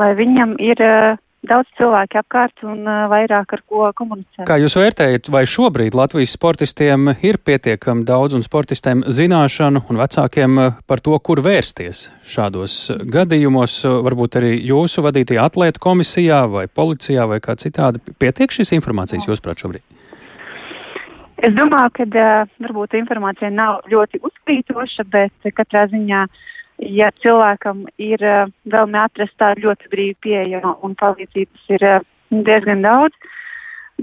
lai 0.00 0.14
viņam 0.18 0.56
ir 0.64 0.82
uh, 0.82 1.20
daudz 1.46 1.70
cilvēku 1.78 2.18
apkārt 2.18 2.64
un 2.66 2.82
vairāk 3.10 3.52
ar 3.54 3.62
ko 3.68 3.88
komunicēt. 3.96 4.44
Kā 4.48 4.58
jūs 4.60 4.74
vērtējat, 4.78 5.30
vai 5.32 5.44
šobrīd 5.48 5.96
Latvijas 5.98 6.34
sportistiem 6.34 7.12
ir 7.22 7.38
pietiekami 7.44 8.06
daudz 8.08 8.34
un 8.38 8.44
sportistiem 8.46 9.04
zināšanu 9.06 9.84
un 9.88 10.00
vecākiem 10.00 10.58
par 10.88 11.02
to, 11.04 11.14
kur 11.22 11.42
vērsties 11.44 12.08
šādos 12.26 12.78
gadījumos? 13.06 13.80
Varbūt 14.08 14.40
arī 14.40 14.56
jūsu 14.66 15.04
vadītajā 15.06 15.46
atlētu 15.50 15.82
komisijā 15.82 16.42
vai 16.50 16.66
policijā 16.66 17.28
vai 17.30 17.40
kā 17.44 17.56
citādi 17.60 18.02
pietiek 18.18 18.52
šīs 18.52 18.74
informācijas, 18.80 19.28
jūsuprāt, 19.30 19.62
šobrīd? 19.62 19.86
Es 21.38 21.54
domāju, 21.54 21.92
ka 21.94 22.28
varbūt 22.58 22.96
informācija 22.98 23.52
nav 23.54 23.84
ļoti 23.86 24.18
uzkrītoša, 24.26 25.04
bet 25.12 25.52
katrā 25.54 25.84
ziņā 25.92 26.24
uh, 26.26 26.46
ja 26.78 27.10
cilvēkam 27.22 27.86
ir 27.98 28.22
uh, 28.22 28.46
vēlme 28.70 29.00
atrast 29.02 29.34
tādu 29.40 29.66
ļoti 29.66 29.90
brīvi 29.92 30.16
pieejamu 30.26 30.76
un 30.86 30.94
palīdzības 30.98 31.72
ir 31.74 31.86
uh, 31.86 32.06
diezgan 32.30 32.84
daudz, 32.84 33.14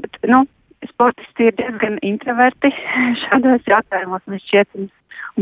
bet, 0.02 0.18
nu, 0.32 0.44
sportisti 0.90 1.50
ir 1.50 1.58
diezgan 1.60 2.00
introverti 2.06 2.72
šādos 3.24 3.70
jautājumos, 3.70 4.26
man 4.28 4.44
šķiet, 4.44 4.70
un, 4.80 4.90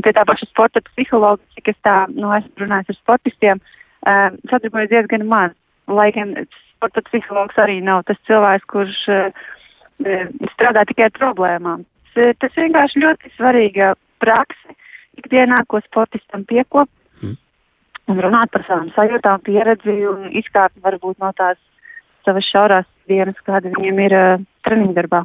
pie 0.01 0.13
tā 0.13 0.25
paša 0.29 0.49
sporta 0.49 0.83
psihologa, 0.91 1.41
cik 1.57 1.73
es 1.73 1.79
tā, 1.85 2.03
nu, 2.13 2.29
esmu 2.37 2.65
runājis 2.65 2.93
ar 2.93 2.99
sportistiem, 3.01 3.63
uh, 4.05 4.29
sadarbojas 4.51 4.93
diezgan 4.93 5.27
maz, 5.29 5.57
lai 5.89 6.11
gan 6.15 6.35
sporta 6.75 7.03
psihologs 7.09 7.57
arī 7.61 7.79
nav 7.83 8.05
tas 8.07 8.21
cilvēks, 8.29 8.69
kurš 8.69 9.03
uh, 9.11 9.43
strādā 10.53 10.85
tikai 10.89 11.09
ar 11.09 11.17
problēmām. 11.17 11.85
Tas, 12.13 12.37
tas 12.41 12.57
vienkārši 12.57 13.01
ļoti 13.01 13.31
svarīga 13.37 13.93
prakse 14.21 14.77
ikdienā, 15.17 15.63
ko 15.69 15.81
sportistam 15.85 16.45
piekop, 16.49 16.89
un 18.11 18.19
runāt 18.23 18.51
par 18.53 18.65
savām 18.67 18.89
sajūtām, 18.95 19.43
pieredzi 19.45 19.95
un 20.09 20.27
izkāpt 20.31 20.81
varbūt 20.83 21.19
no 21.23 21.31
tās 21.37 21.59
savas 22.25 22.47
šaurās 22.49 22.89
dienas, 23.09 23.39
kāda 23.47 23.71
viņiem 23.73 24.01
ir 24.05 24.17
uh, 24.17 24.45
treniņu 24.63 24.95
darbā. 24.95 25.23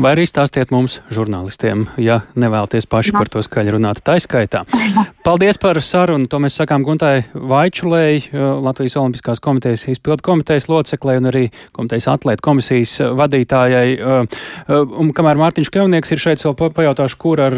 Vai 0.00 0.14
arī 0.14 0.24
stāstiet 0.28 0.72
mums, 0.72 0.98
žurnālistiem, 1.12 1.84
ja 2.00 2.20
nevēlaties 2.38 2.88
paši 2.90 3.12
no. 3.14 3.20
par 3.20 3.30
to 3.30 3.42
skaļi 3.44 3.74
runāt, 3.76 4.00
taiskaitā. 4.06 4.64
Paldies 5.26 5.60
par 5.60 5.78
sarunu. 5.84 6.28
To 6.30 6.40
mēs 6.42 6.56
sakām 6.58 6.84
Guntai 6.86 7.26
Vaičulēji, 7.34 8.30
Latvijas 8.64 8.96
Olimpiskās 9.00 9.42
komitejas 9.44 9.86
izpildu 9.92 10.24
komitejas 10.26 10.68
loceklē 10.70 11.18
un 11.20 11.30
arī 11.30 11.44
komitejas 11.76 12.08
atlētu 12.14 12.44
komisijas 12.46 12.96
vadītājai. 13.18 13.98
Un 14.70 15.12
kamēr 15.16 15.40
Mārtiņš 15.42 15.72
Kļavnieks 15.74 16.14
ir 16.14 16.22
šeit, 16.22 16.44
vēl 16.46 16.72
pajautāšu, 16.76 17.20
kur 17.20 17.44
ar 17.44 17.56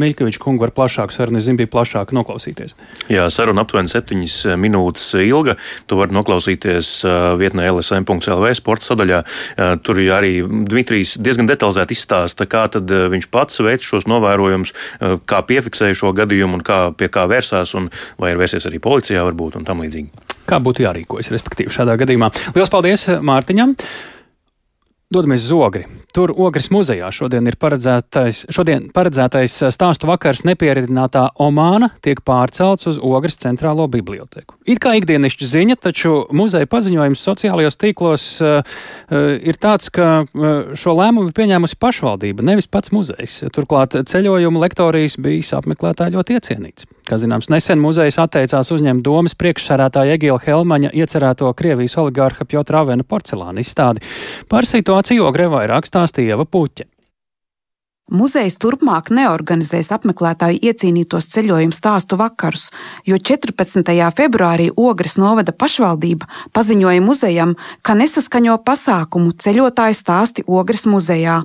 Miļkeviču 0.00 0.42
kungu 0.42 0.66
var 0.66 0.74
plašāku 0.74 1.14
sarunu. 1.14 1.40
Es 1.40 1.46
zinu, 1.48 1.60
bija 1.62 1.70
plašāk 1.76 2.12
noklausīties. 2.16 2.76
Jā, 3.12 3.28
saruna 3.32 3.64
aptuveni 3.64 3.92
septiņas 3.92 4.36
minūtes 4.60 5.06
ilga. 5.22 5.56
Tu 5.88 6.00
vari 6.00 6.16
noklausīties 6.16 6.92
vietnē 7.40 7.70
LSM.lv 7.70 8.52
sporta 8.58 8.90
sadaļā. 8.90 9.13
Tur 9.84 10.00
arī 10.14 10.38
Dmitrijs 10.44 11.16
diezgan 11.22 11.48
detalizēti 11.48 11.96
izstāsta, 11.96 12.46
kā 12.50 12.66
eh, 12.68 12.94
viņš 13.12 13.28
pats 13.32 13.60
veic 13.64 13.84
šos 13.84 14.08
novērojumus, 14.10 14.74
eh, 14.74 15.16
kā 15.28 15.42
piefiksēja 15.46 15.98
šo 15.98 16.14
gadījumu 16.16 16.60
un 16.60 16.64
kā, 16.66 16.80
pie 16.96 17.10
kā 17.12 17.26
vērsās, 17.30 17.74
un 17.78 17.90
vai 18.20 18.34
ir 18.34 18.40
vērsies 18.40 18.68
arī 18.70 18.80
policijā 18.82 19.24
varbūt 19.26 19.60
un 19.60 19.68
tam 19.68 19.84
līdzīgi. 19.84 20.32
Kā 20.48 20.60
būtu 20.60 20.84
jārīkojas, 20.84 21.32
respektīvi, 21.32 21.72
šādā 21.72 21.96
gadījumā? 22.00 22.30
Lielas 22.56 22.72
paldies 22.72 23.08
Mārtiņam! 23.24 23.78
Dodamies 25.14 25.44
uz 25.44 25.52
Ogri. 25.52 25.84
Tur 26.10 26.32
Ogres 26.34 26.72
muzejā 26.74 27.06
šodien 27.14 27.46
ir 27.46 27.54
paredzētais, 27.62 28.40
šodien 28.54 28.88
paredzētais 28.94 29.52
stāstu 29.70 30.08
vakars 30.10 30.42
nepieridinātā 30.42 31.28
Omāna 31.42 31.92
tiek 32.02 32.18
pārcelts 32.26 32.88
uz 32.90 32.98
Ogres 32.98 33.38
centrālo 33.38 33.86
biblioteku. 33.90 34.56
It 34.66 34.82
kā 34.82 34.96
ikdienišķa 34.98 35.50
ziņa, 35.52 35.76
taču 35.86 36.16
muzeja 36.34 36.66
paziņojums 36.70 37.22
sociālajos 37.28 37.78
tīklos 37.78 38.26
uh, 38.42 38.74
ir 39.38 39.60
tāds, 39.62 39.92
ka 39.94 40.08
uh, 40.26 40.74
šo 40.74 40.96
lēmumu 40.98 41.30
ir 41.30 41.38
pieņēmusi 41.38 41.78
pašvaldība, 41.78 42.46
nevis 42.50 42.66
pats 42.66 42.90
muzejs. 42.94 43.44
Turklāt 43.54 43.94
ceļojuma 44.10 44.66
lektorijas 44.66 45.14
bijis 45.22 45.54
apmeklētāji 45.60 46.18
ļoti 46.18 46.40
iecienīts. 46.40 46.90
Kā 47.04 47.18
zināms, 47.20 47.50
nesen 47.52 47.82
muzejs 47.84 48.16
atteicās 48.22 48.70
uzņemt 48.72 49.04
domas 49.04 49.36
priekšsarētāja 49.36 50.16
Egila 50.16 50.40
Helmaņa 50.40 50.94
iecerēto 50.96 51.50
Krievijas 51.52 51.98
oligārha 52.00 52.46
Pjotra 52.48 52.80
Avena 52.80 53.04
porcelāna 53.04 53.60
izstādi. 53.60 54.00
Par 54.48 54.64
situāciju 54.64 55.26
Ogrevā 55.28 55.66
ir 55.66 55.74
rakstāstīja 55.74 56.32
Ieva 56.32 56.48
Puķa. 56.48 56.88
Muzejs 58.12 58.58
turpmāk 58.60 59.08
neorganizēs 59.16 59.88
apmeklētāju 59.96 60.58
iecīnītos 60.68 61.28
ceļojumu 61.32 61.72
stāstu 61.72 62.18
vakarus, 62.20 62.66
jo 63.08 63.16
14. 63.16 63.80
februārī 64.16 64.66
Ogres 64.76 65.16
novada 65.16 65.52
pašvaldība 65.56 66.28
paziņoja 66.52 67.04
muzejam, 67.04 67.54
ka 67.80 67.96
nesaskaņo 67.96 68.58
pasākumu 68.64 69.32
ceļotāju 69.40 69.96
stāsti 69.96 70.44
Ogres 70.44 70.84
muzejā 70.84 71.40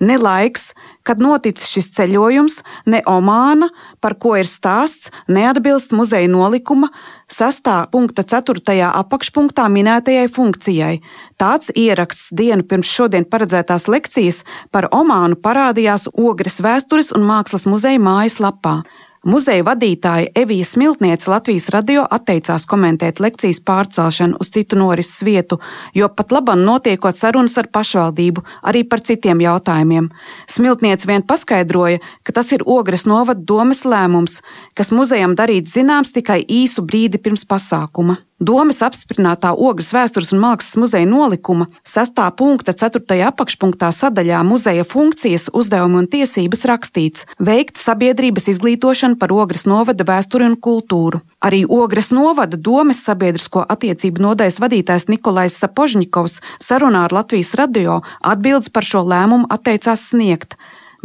ne 0.00 0.16
laiks, 0.18 0.70
kad 1.06 1.20
noticis 1.20 1.68
šis 1.70 1.90
ceļojums, 1.96 2.60
ne 2.90 3.00
Omāna, 3.08 3.70
par 4.00 4.16
ko 4.20 4.34
ir 4.38 4.48
stāsts, 4.48 5.10
neatbilst 5.28 5.94
muzeja 5.96 6.28
nolikuma 6.30 6.90
6.4. 7.30 8.76
apakšpunktā 8.88 9.66
minētajai 9.70 10.28
funkcijai. 10.32 10.94
Tāds 11.40 11.70
ieraksts 11.76 12.32
dienu 12.36 12.66
pirms 12.66 12.90
šodien 12.90 13.28
paredzētās 13.28 13.88
lekcijas 13.92 14.42
par 14.72 14.90
Omānu 14.94 15.38
parādījās 15.40 16.08
Ogres 16.16 16.60
vēstures 16.64 17.14
un 17.16 17.28
mākslas 17.28 17.68
muzeja 17.70 18.02
mājaslapā. 18.02 18.80
Muzeja 19.20 19.60
vadītāja 19.66 20.30
Evija 20.32 20.64
Smiltniece 20.64 21.28
Latvijas 21.28 21.66
radio 21.74 22.06
atteicās 22.08 22.64
komentēt 22.64 23.18
lekcijas 23.20 23.58
pārcelšanu 23.68 24.38
uz 24.40 24.48
citu 24.54 24.78
norises 24.80 25.20
vietu, 25.28 25.58
jo 25.92 26.08
pat 26.08 26.32
labam 26.32 26.62
notiekot 26.64 27.18
sarunas 27.18 27.58
ar 27.60 27.68
pašvaldību 27.68 28.46
arī 28.72 28.80
par 28.88 29.04
citiem 29.04 29.42
jautājumiem. 29.44 30.08
Smiltniece 30.48 31.10
vien 31.10 31.20
paskaidroja, 31.20 32.00
ka 32.24 32.32
tas 32.32 32.48
ir 32.56 32.64
Ogres 32.64 33.04
novada 33.04 33.44
domes 33.44 33.84
lēmums, 33.84 34.40
kas 34.72 34.88
muzejam 34.88 35.36
darīts 35.36 35.76
zināms 35.76 36.16
tikai 36.16 36.40
īsu 36.48 36.80
brīdi 36.88 37.20
pirms 37.20 37.44
pasākuma. 37.44 38.22
Domas 38.40 38.78
apstiprinātā 38.80 39.50
Ogres 39.52 39.90
vēstures 39.92 40.30
un 40.32 40.38
mākslas 40.40 40.78
muzeja 40.80 41.04
nolikuma 41.04 41.66
6. 41.84 42.22
punkta 42.38 42.72
4. 42.72 43.18
apakšpunktā 43.28 43.90
sadaļā 43.92 44.38
muzeja 44.48 44.86
funkcijas, 44.88 45.50
uzdevumi 45.52 45.98
un 46.00 46.08
tiesības 46.08 46.64
rakstīts- 46.70 47.26
veikt 47.50 47.76
sabiedrības 47.76 48.48
izglītošanu 48.48 49.18
par 49.20 49.28
Ogres 49.28 49.66
novada 49.66 50.08
vēsturi 50.08 50.48
un 50.48 50.56
kultūru. 50.56 51.20
Arī 51.44 51.66
Ogres 51.68 52.12
novada 52.16 52.56
domes 52.56 53.04
sabiedrisko 53.04 53.66
attiecību 53.68 54.24
nodaļas 54.24 54.58
vadītājs 54.58 55.10
Nikolais 55.12 55.60
Sapožņikovs 55.60 56.40
sarunā 56.60 57.04
ar 57.04 57.12
Latvijas 57.12 57.54
radio 57.54 58.00
atbildes 58.24 58.72
par 58.72 58.82
šo 58.82 59.04
lēmumu 59.04 59.48
atteicās 59.50 60.00
sniegt 60.00 60.56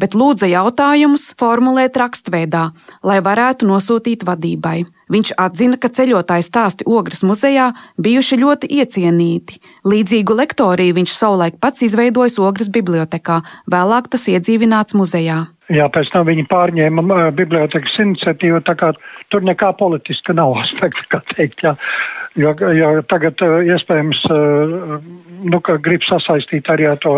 bet 0.01 0.15
lūdza 0.17 0.49
jautājumus 0.51 1.31
formulēt 1.39 1.97
rakstveidā, 1.99 2.67
lai 3.03 3.21
varētu 3.23 3.67
nosūtīt 3.69 4.25
vadībai. 4.27 4.83
Viņš 5.13 5.35
atzina, 5.37 5.77
ka 5.77 5.91
ceļotāju 5.93 6.45
stāsti 6.45 6.87
Ogres 6.89 7.21
muzejā 7.27 7.71
bijuši 8.01 8.39
ļoti 8.41 8.69
iecienīti. 8.81 9.59
Līdzīgu 9.85 10.37
lektoriju 10.41 10.97
viņš 10.97 11.13
savulaik 11.13 11.59
pats 11.61 11.85
izveidojis 11.85 12.39
Ogres 12.41 12.71
bibliotekā, 12.73 13.41
vēlāk 13.69 14.09
tas 14.13 14.25
iedzīvināts 14.31 14.97
muzejā. 14.97 15.43
Jā, 15.73 15.87
pēc 15.89 16.11
tam 16.13 16.27
viņi 16.29 16.45
pārņēma 16.49 17.03
uh, 17.05 17.27
bibliotekas 17.33 17.95
iniciatīvu, 18.01 18.61
tā 18.67 18.75
kā 18.77 18.91
tur 19.33 19.45
nekā 19.45 19.71
politiska 19.79 20.35
nav 20.37 20.53
aspekta, 20.63 21.05
kā 21.13 21.21
teikt, 21.33 21.65
jā. 21.65 21.75
Jo, 22.35 22.51
jo 22.75 22.89
tagad 23.09 23.39
uh, 23.45 23.61
iespējams, 23.63 24.25
uh, 24.33 24.97
nu, 25.45 25.61
ka 25.65 25.77
grib 25.81 26.03
sasaistīt 26.05 26.69
arī 26.69 26.89
ar 26.91 26.99
to 27.01 27.15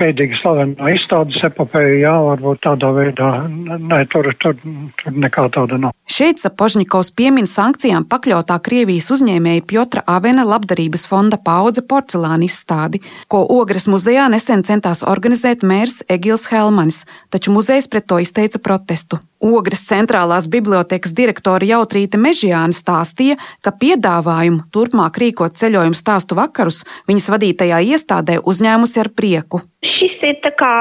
bēdīgi 0.00 0.38
slaveno 0.40 0.90
izstādes 0.94 1.40
epopēju, 1.46 2.00
jā, 2.02 2.14
varbūt 2.26 2.62
tādā 2.66 2.90
veidā, 2.96 3.30
nē, 3.78 4.00
tur, 4.12 4.30
tur, 4.42 4.56
tur 5.00 5.16
nekā 5.26 5.46
tāda 5.54 5.78
nav. 5.80 5.94
Šeit 6.10 6.42
Sapožņikovs 6.42 7.12
piemin 7.16 7.46
sankcijām 7.46 8.08
pakļautā 8.10 8.58
Krievijas 8.64 9.10
uzņēmēja 9.14 9.66
Piotra 9.70 10.04
Avena 10.10 10.44
labdarības 10.48 11.06
fonda 11.10 11.38
paudze 11.38 11.84
porcelāna 11.86 12.48
izstādi, 12.48 13.02
ko 13.30 13.44
Ogres 13.60 13.86
muzejā 13.92 14.26
nesen 14.32 14.66
centās 14.66 15.04
organizēt 15.06 15.62
mērs 15.62 16.02
Egils 16.10 16.48
Helmanis, 16.50 17.04
taču 17.30 17.54
muzejs 17.54 17.90
pret 17.92 18.08
to 18.10 18.18
izteica 18.24 18.58
protestu. 18.58 19.22
Ogres 19.40 19.80
centrālās 19.88 20.50
bibliotekas 20.52 21.14
direktore 21.16 21.64
Jautrīte 21.64 22.18
Mežjāna 22.20 22.76
stāstīja, 22.76 23.38
ka 23.64 23.72
piedāvājumu 23.72 24.66
turpmāk 24.68 25.16
rīkot 25.22 25.56
ceļojumu 25.56 25.96
stāstu 25.96 26.36
vakarus 26.36 26.82
viņas 27.08 27.30
vadītajā 27.32 27.78
iestādē 27.94 28.36
uzņēmusi 28.44 29.00
ar 29.00 29.08
prieku. 29.16 29.62
Šis 29.80 30.18
ir 30.28 30.36
tā 30.44 30.52
kā 30.60 30.74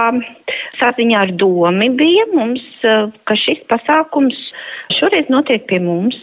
saziņā 0.82 1.22
ar 1.24 1.32
domi 1.40 1.88
bija 2.02 2.28
mums, 2.34 2.66
ka 2.84 3.40
šis 3.46 3.64
pasākums 3.72 4.36
šoreiz 5.00 5.32
notiek 5.32 5.64
pie 5.72 5.80
mums. 5.80 6.20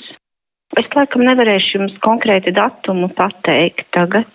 Es 0.76 0.92
laikam 0.92 1.24
nevarēšu 1.24 1.78
jums 1.78 1.96
konkrēti 2.04 2.52
datumu 2.52 3.08
pateikt 3.16 3.88
tagad 3.96 4.28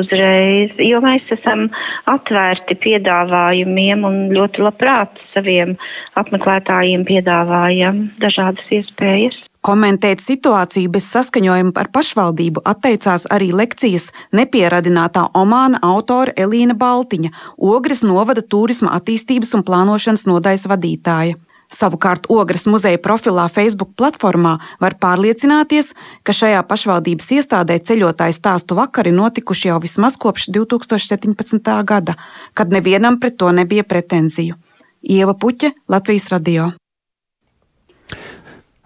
uzreiz, 0.00 0.72
jo 0.82 1.00
mēs 1.04 1.26
esam 1.34 1.66
atvērti 2.10 2.78
piedāvājumiem 2.84 4.06
un 4.08 4.20
ļoti 4.34 4.64
labprāt 4.64 5.20
saviem 5.34 5.76
apmeklētājiem 6.20 7.04
piedāvājam 7.08 8.06
dažādas 8.22 8.72
iespējas. 8.80 9.36
Komentēt 9.68 10.22
situāciju 10.22 10.88
bez 10.94 11.08
saskaņojuma 11.10 11.74
ar 11.82 11.88
pašvaldību 11.92 12.62
atteicās 12.72 13.26
arī 13.34 13.50
lekcijas 13.52 14.06
nepieradinātā 14.32 15.26
Omāna 15.36 15.80
autore 15.82 16.32
Elīna 16.38 16.78
Baltiņa, 16.78 17.32
Ogres 17.58 18.04
novada 18.06 18.44
turisma 18.54 18.94
attīstības 19.00 19.56
un 19.58 19.66
plānošanas 19.66 20.28
nodaļas 20.30 20.68
vadītāja. 20.70 21.47
Savukārt 21.68 22.26
Ogres 22.32 22.64
muzeja 22.66 22.98
profilā 22.98 23.44
Facebook 23.52 23.92
platformā 24.00 24.54
var 24.80 24.96
pārliecināties, 25.02 25.92
ka 26.24 26.32
šajā 26.32 26.62
pašvaldības 26.64 27.28
iestādē 27.36 27.76
ceļotāju 27.84 28.36
stāstu 28.38 28.78
vakari 28.78 29.12
notikuši 29.12 29.68
jau 29.68 29.78
vismaz 29.84 30.16
kopš 30.16 30.48
2017. 30.56 31.70
gada, 31.84 32.16
kad 32.54 32.72
nevienam 32.72 33.20
pret 33.20 33.36
to 33.36 33.52
nebija 33.52 33.84
pretenziju. 33.84 34.56
Ieva 35.02 35.36
Puķe, 35.36 35.74
Latvijas 35.88 36.32
radio. 36.32 36.72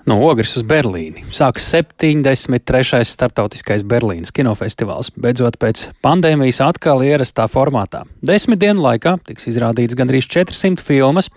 No 0.03 0.17
Ogres 0.27 0.57
uz 0.59 0.65
Berlīni 0.67 1.21
sākas 1.31 1.69
73. 1.71 3.05
starptautiskais 3.07 3.85
Berlīnas 3.87 4.33
kinofestivāls. 4.35 5.13
Beidzot, 5.15 5.61
pēc 5.63 5.85
pandēmijas 6.03 6.59
atkal 6.65 7.05
ierastā 7.07 7.45
formātā. 7.47 8.01
Desmit 8.19 8.59
dienu 8.65 8.83
laikā 8.83 9.15
tiks 9.29 9.47
izrādīts 9.53 9.95
gandrīz 9.99 10.27
400 10.27 10.83
filmas. 10.83 11.31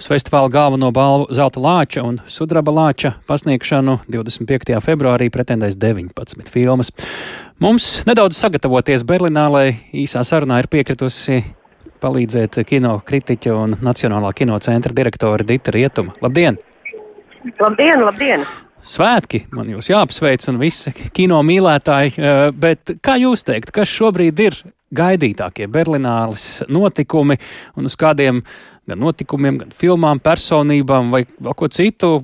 Uz 0.00 0.10
festivāla 0.10 0.50
galveno 0.50 0.90
balvu 0.94 1.28
Zelta 1.38 1.62
Lāča 1.62 2.02
un 2.08 2.18
Sudraba 2.26 2.74
Lāča 2.74 3.14
pasniegšanu 3.30 4.00
25. 4.10 4.74
februārī 4.82 5.30
pretendēs 5.30 5.78
19 5.78 6.50
filmas. 6.50 6.90
Mums 7.62 8.00
nedaudz 8.08 8.34
sagatavoties 8.40 9.06
Berlīnā, 9.06 9.46
lai 9.46 9.68
īsā 9.94 10.24
sarunā 10.26 10.58
ir 10.64 10.70
piekritusi 10.72 11.44
palīdzēt 12.02 12.64
kino 12.66 12.98
kritiķa 13.06 13.54
un 13.54 13.78
Nacionālā 13.78 14.34
kinocentra 14.34 14.94
direktore 14.94 15.46
Dita 15.46 15.74
Rietuma. 15.74 16.18
Labdien! 16.22 16.58
Labdien, 17.44 18.02
labdien! 18.02 18.42
Svētki 18.88 19.42
man 19.54 19.68
jūs 19.70 19.90
jāapsveic 19.90 20.44
un 20.50 20.58
visi 20.60 20.92
kino 21.14 21.40
mīlētāji, 21.46 22.14
eh, 22.16 22.42
bet 22.54 22.98
kā 23.02 23.18
jūs 23.18 23.44
teikt, 23.46 23.72
kas 23.74 23.90
šobrīd 23.90 24.42
ir 24.42 24.58
gaidītākie 24.94 25.68
Berlīnālis 25.68 26.64
notikumi 26.68 27.36
un 27.76 27.90
uz 27.90 27.96
kādiem 27.98 28.42
gan 28.88 29.02
notikumiem, 29.02 29.58
gan 29.58 29.74
filmām, 29.74 30.20
personībām 30.22 31.10
vai 31.12 31.24
ko 31.28 31.68
citu 31.68 32.22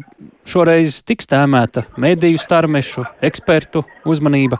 šoreiz 0.48 1.02
tiks 1.04 1.28
tēmēta 1.28 1.84
mediju 2.00 2.40
starmešu, 2.40 3.04
ekspertu 3.22 3.84
uzmanība? 4.08 4.58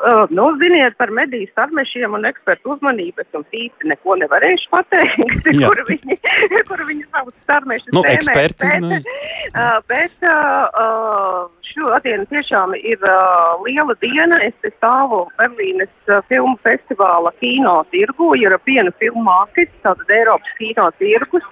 Uh, 0.00 0.24
nu, 0.30 0.56
ziniet, 0.56 0.96
par 0.96 1.10
mediju 1.12 1.44
starmešiem 1.52 2.14
un 2.16 2.24
ekspertu 2.24 2.70
uzmanību 2.72 3.20
es 3.20 3.34
jums 3.36 3.56
īsti 3.58 3.90
neko 3.90 4.14
nevarēšu 4.22 4.70
pateikt, 4.72 5.50
kur 5.58 5.82
viņi, 5.90 6.16
kur 6.70 6.82
viņi 6.88 7.04
savus 7.10 7.34
starmešus 7.44 7.92
nu, 7.92 8.00
eksperti, 8.08 8.64
bet, 8.64 8.80
nu. 8.80 8.96
uh, 8.96 9.76
bet 9.92 10.24
uh, 10.24 11.50
šodien 11.68 12.24
tiešām 12.32 12.72
ir 12.80 13.04
uh, 13.04 13.60
liela 13.66 13.96
diena. 14.00 14.40
Es 14.46 14.72
stāvu 14.78 15.26
Berlīnes 15.36 15.92
uh, 16.08 16.22
filmu 16.32 16.56
festivāla 16.64 17.34
kino 17.42 17.82
tirgu, 17.92 18.32
ir 18.40 18.56
viena 18.64 18.96
filmu 19.02 19.26
mākis, 19.28 19.68
tātad 19.84 20.16
Eiropas 20.16 20.56
kino 20.56 20.88
tirgus. 20.96 21.44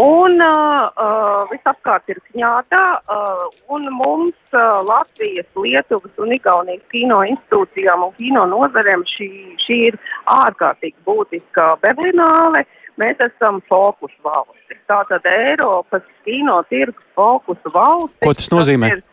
Un 0.00 0.40
uh, 0.40 1.44
visapkārt 1.50 2.08
ir 2.08 2.20
kņātā, 2.30 2.84
uh, 3.10 3.46
un 3.74 3.88
mums 3.92 4.54
uh, 4.54 4.80
Latvijas, 4.86 5.48
Lietuvas 5.58 6.22
un 6.22 6.32
Igaunijas 6.32 6.84
kino 6.92 7.18
institūcijām 7.26 8.06
un 8.06 8.14
kino 8.16 8.46
nozarēm 8.48 9.04
šī, 9.10 9.30
šī 9.66 9.78
ir 9.90 9.98
ārkārtīgi 10.38 10.96
būtiska 11.08 11.74
Berlināle. 11.84 12.64
Mēs 13.00 13.20
esam 13.24 13.60
fokus 13.68 14.12
valstis. 14.24 14.80
Tātad 14.90 15.26
Eiropas 15.28 16.06
kino 16.24 16.60
tirgus 16.72 17.06
fokus 17.16 17.60
valstis. 17.74 18.20
Ko 18.24 18.34
tas 18.36 18.50
nozīmē? 18.52 18.92
Tas, 18.92 19.02
ir, 19.02 19.09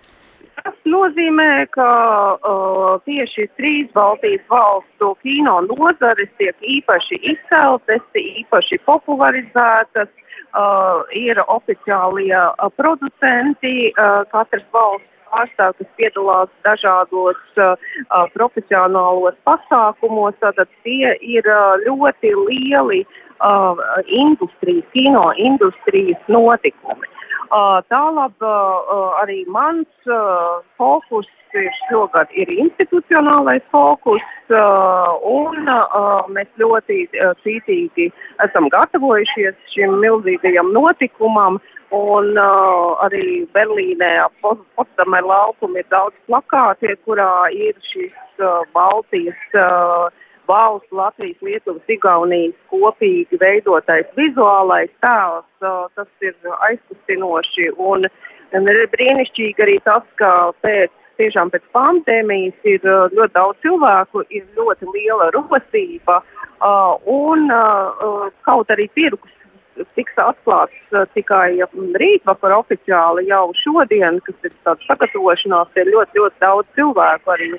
tas 0.67 0.75
nozīmē, 0.91 1.67
ka 1.71 1.89
uh, 2.35 2.99
tieši 3.07 3.47
trīs 3.55 3.91
Baltijas 3.95 4.43
valstu 4.51 5.13
kino 5.23 5.61
nozares 5.63 6.31
tiek 6.41 6.55
īpaši 6.75 7.21
izceltas, 7.33 8.03
īpaši 8.19 8.81
popularizētas 8.87 10.09
uh, 10.11 11.05
ir 11.15 11.39
oficiālie 11.47 12.35
uh, 12.35 12.67
producenti, 12.75 13.93
uh, 13.93 14.25
katras 14.33 14.67
valsts 14.75 15.13
pārstāv, 15.27 15.75
kas 15.79 15.89
piedalās 15.99 16.51
dažādos 16.67 17.39
uh, 17.59 17.75
profesionālos 18.35 19.35
pasākumos, 19.47 20.35
tad 20.43 20.59
tie 20.83 21.15
ir 21.21 21.47
uh, 21.51 21.75
ļoti 21.87 22.33
lieli 22.47 23.03
uh, 23.05 23.79
industrijas, 24.07 24.87
kino 24.95 25.29
industrijas 25.35 26.31
notikumi. 26.31 27.16
Tālāk 27.91 28.45
arī 29.23 29.43
mans 29.47 30.11
fokus 30.77 31.29
ir 31.55 31.69
šogad 31.87 32.27
ir 32.35 32.49
institucionālais 32.51 33.63
fokus, 33.71 34.25
un 34.51 35.71
mēs 36.35 36.49
ļoti 36.61 36.99
cītīgi 37.43 38.09
esam 38.45 38.69
gatavojušies 38.73 39.55
šim 39.73 39.97
milzīgajam 40.03 40.73
notikumam. 40.75 41.61
Un 41.95 42.33
uh, 42.35 42.99
arī 43.05 43.45
Berlīnē 43.55 44.09
Potsdamer 44.43 45.23
laukumu 45.23 45.79
ir 45.79 45.85
daudz 45.87 46.15
plakāti, 46.27 46.91
kurā 47.07 47.47
ir 47.55 47.77
šis 47.93 48.43
uh, 48.43 48.65
Baltijas 48.75 49.39
uh, 49.55 50.09
valsts, 50.47 50.91
Latvijas, 50.91 51.41
Lietuvas, 51.41 51.83
Igaunijas 51.91 52.55
kopīgi 52.71 53.39
veidotais 53.41 54.07
vizuālais 54.19 54.91
tēls. 55.03 55.47
Tas 55.59 56.09
ir 56.21 56.35
aizkustinoši 56.69 57.71
un, 57.77 58.07
un 58.55 58.71
ir 58.73 58.83
brīnišķīgi 58.93 59.67
arī 59.67 59.77
tas, 59.85 60.05
ka 60.21 60.31
pēc 60.65 60.93
tiešām 61.17 61.49
pēc 61.53 61.63
pandēmijas 61.73 62.67
ir 62.69 62.83
ļoti 62.85 63.33
daudz 63.33 63.63
cilvēku, 63.65 64.23
ir 64.29 64.45
ļoti 64.57 64.89
liela 64.93 65.31
rosība 65.35 66.21
un 67.13 67.49
kaut 68.45 68.73
arī 68.73 68.87
tirgus 68.97 69.36
tiks 69.97 70.19
atklāts 70.21 70.95
uh, 70.95 71.05
tikai 71.13 71.59
rītvakar 72.01 72.55
oficiāli 72.57 73.27
jau 73.31 73.45
šodien, 73.61 74.19
kas 74.25 74.49
ir 74.49 74.53
tāds 74.67 74.85
sagatavošanās, 74.89 75.73
ir 75.77 75.91
ļoti, 75.93 76.21
ļoti 76.21 76.43
daudz 76.43 76.77
cilvēku 76.79 77.33
arī 77.35 77.49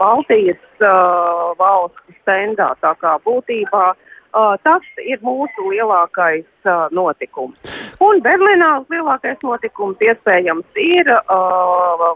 Baltijas 0.00 0.62
uh, 0.80 1.52
valstu 1.60 2.16
stendā. 2.22 2.72
Tā 2.84 2.94
kā 3.02 3.16
būtībā 3.26 3.84
uh, 3.92 4.54
tas 4.64 4.88
ir 5.04 5.22
mūsu 5.24 5.70
lielākais 5.72 6.48
uh, 6.66 6.88
notikums. 6.94 7.78
Un 8.02 8.22
Berlīnā 8.24 8.72
lielākais 8.90 9.38
notikums 9.44 10.00
iespējams 10.02 10.82
ir 10.82 11.12
uh, 11.12 12.12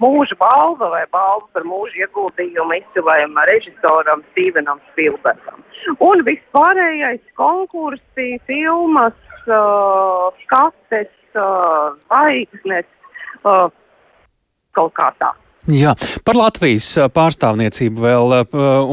mūža 0.00 0.36
balva 0.40 0.90
vai 0.94 1.02
balva 1.12 1.46
par 1.54 1.66
mūža 1.68 2.04
ieguldījumu 2.06 2.78
izcilējam 2.80 3.36
režisoram 3.50 4.24
Stevenam 4.30 4.80
Spielbergam. 4.90 5.60
Un 6.04 6.24
vispārējais 6.26 7.22
konkursi, 7.38 8.32
filmas, 8.48 9.16
uh, 9.48 10.30
skates, 10.44 11.12
uh, 11.34 11.92
zvaigznes, 12.06 12.88
uh, 13.44 13.68
kaut 14.76 14.96
kā 14.96 15.12
tā. 15.20 15.34
Jā, 15.68 15.92
par 16.24 16.38
Latvijas 16.40 16.86
pārstāvniecību 17.12 18.00
vēl 18.00 18.32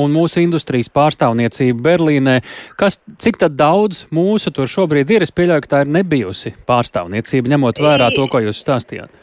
un 0.03 0.11
mūsu 0.11 0.41
industrijas 0.43 0.89
pārstāvniecību 0.91 1.79
Berlīnē. 1.85 2.41
Kas, 2.77 2.99
cik 3.23 3.39
daudz 3.55 4.03
mūsu 4.11 4.51
tur 4.51 4.67
šobrīd 4.67 5.13
ir? 5.15 5.23
Es 5.23 5.31
pieļauju, 5.31 5.63
ka 5.63 5.71
tā 5.71 5.81
ir 5.85 5.93
nebijusi 5.95 6.51
pārstāvniecība, 6.67 7.53
ņemot 7.55 7.79
vērā 7.81 8.11
to, 8.15 8.27
ko 8.27 8.43
jūs 8.43 8.59
stāstījāt. 8.65 9.15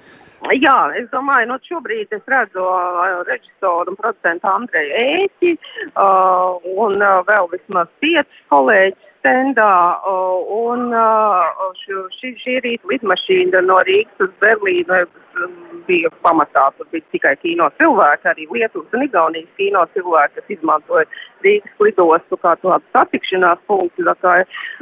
Jā, 0.52 0.76
es 0.98 1.06
domāju, 1.08 1.48
nu 1.48 1.56
šobrīd 1.64 2.12
es 2.12 2.22
redzu 2.28 2.60
uh, 2.60 3.22
režisoru 3.24 3.94
un 3.94 3.96
producentu 3.96 4.48
Andreju 4.50 4.92
Ēķi 5.00 5.52
uh, 5.56 6.60
un 6.84 7.00
uh, 7.00 7.22
vēl 7.24 7.48
vismaz 7.54 7.88
piecus 8.04 8.42
kolēģus 8.52 9.10
stendā 9.24 9.72
uh, 10.04 10.44
un 10.52 10.92
uh, 10.92 11.64
šī, 11.80 12.34
šī 12.42 12.58
rīta 12.66 12.92
lidmašīna 12.92 13.64
no 13.64 13.80
Rīgas 13.88 14.26
uz 14.26 14.34
Berlīnu 14.44 15.06
bija 15.86 16.10
pamatā, 16.24 16.68
tur 16.76 16.88
bija 16.92 17.04
tikai 17.14 17.34
kino 17.42 17.68
cilvēki, 17.78 18.28
arī 18.30 18.46
Lietuvas 18.52 18.96
un 18.96 19.06
Igaunijas 19.06 19.56
kino 19.58 19.84
cilvēki, 19.94 20.34
kas 20.38 20.52
izmantoja 20.56 21.06
Rīgas 21.44 21.82
lidostu 21.86 22.38
kā 22.40 22.54
tādu 22.62 22.82
satikšanās 22.96 23.64
punktu, 23.68 24.06
tā 24.08 24.14
kā, 24.22 24.34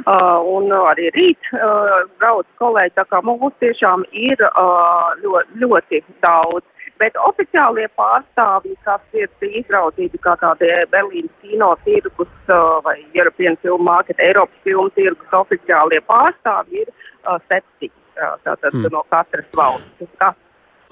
uh, 0.05 0.37
un 0.55 0.71
arī 0.77 1.09
rīt 1.17 1.49
uh, 1.57 2.03
brauc 2.21 2.47
kolēģi, 2.61 2.95
tā 2.99 3.07
kā 3.11 3.23
mums 3.25 3.57
tiešām 3.63 4.05
ir 4.11 4.45
uh, 4.51 5.11
ļoti, 5.23 5.65
ļoti 5.65 6.03
daudz. 6.23 6.67
Bet 7.01 7.17
oficiālie 7.17 7.87
pārstāvji, 7.97 8.75
kas 8.85 9.01
ir 9.17 9.27
izraudzīti 9.63 10.19
kā 10.23 10.35
tādi 10.39 10.69
Berlīnas 10.93 11.33
kino 11.41 11.73
tirgus 11.83 12.31
uh, 12.53 12.79
vai 12.85 12.99
European 13.17 13.57
Film 13.65 13.83
Market, 13.89 14.21
Eiropas 14.23 14.63
filmu 14.63 14.93
tirgus 14.95 15.35
oficiālie 15.35 15.99
pārstāvji, 16.07 16.85
ir 16.85 16.93
uh, 16.93 17.41
septiņi. 17.49 18.02
Tātad 18.15 18.71
mm. 18.73 18.89
no 18.93 19.03
katras 19.09 19.49
valsts. 19.57 20.09
Kas 20.21 20.39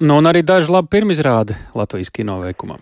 Nu, 0.02 0.18
un 0.18 0.26
arī 0.26 0.42
daži 0.42 0.72
labi 0.74 0.90
pirmizrādi 0.96 1.54
Latvijas 1.78 2.10
kino 2.10 2.40
veikumam. 2.42 2.82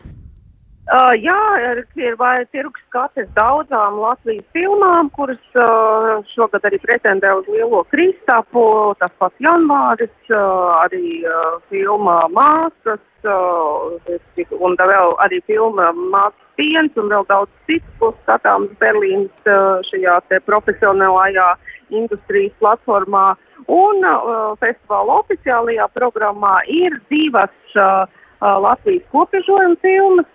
Uh, 0.89 1.11
jā, 1.21 1.35
ir, 1.61 1.81
ir 2.01 2.15
tirgus 2.49 2.81
skates 2.87 3.27
daudzām 3.35 3.99
Latvijas 4.01 4.45
filmām, 4.55 5.11
kuras 5.13 5.41
uh, 5.59 6.23
šogad 6.31 6.63
arī 6.65 6.79
pretendē 6.81 7.33
uz 7.37 7.49
lielo 7.51 7.83
Kristapu, 7.91 8.63
tas 9.03 9.11
pats 9.21 9.43
janvāris, 9.43 10.15
uh, 10.31 10.79
arī 10.79 11.19
uh, 11.27 11.59
filma 11.69 12.23
Māsas, 12.33 13.03
uh, 13.27 14.55
un 14.57 14.79
vēl 14.79 15.13
arī 15.27 15.43
filma 15.45 15.91
Māsas 15.93 16.47
piens 16.57 16.97
un 16.97 17.11
vēl 17.11 17.27
daudz 17.29 17.51
citu, 17.67 17.93
ko 17.99 18.15
skatāms 18.23 18.71
Berlīnas 18.81 19.51
uh, 19.51 19.83
šajā 19.91 20.17
te 20.31 20.41
profesionālajā 20.47 21.51
industrijas 21.89 22.55
platformā. 22.61 23.33
Un 23.67 24.05
uh, 24.07 24.55
festivāla 24.61 25.19
oficiālajā 25.23 25.89
programmā 25.95 26.59
ir 26.67 26.95
divas 27.11 27.53
uh, 27.75 28.07
Latvijas 28.39 29.03
kopiežojuma 29.11 29.75
filmas, 29.81 30.27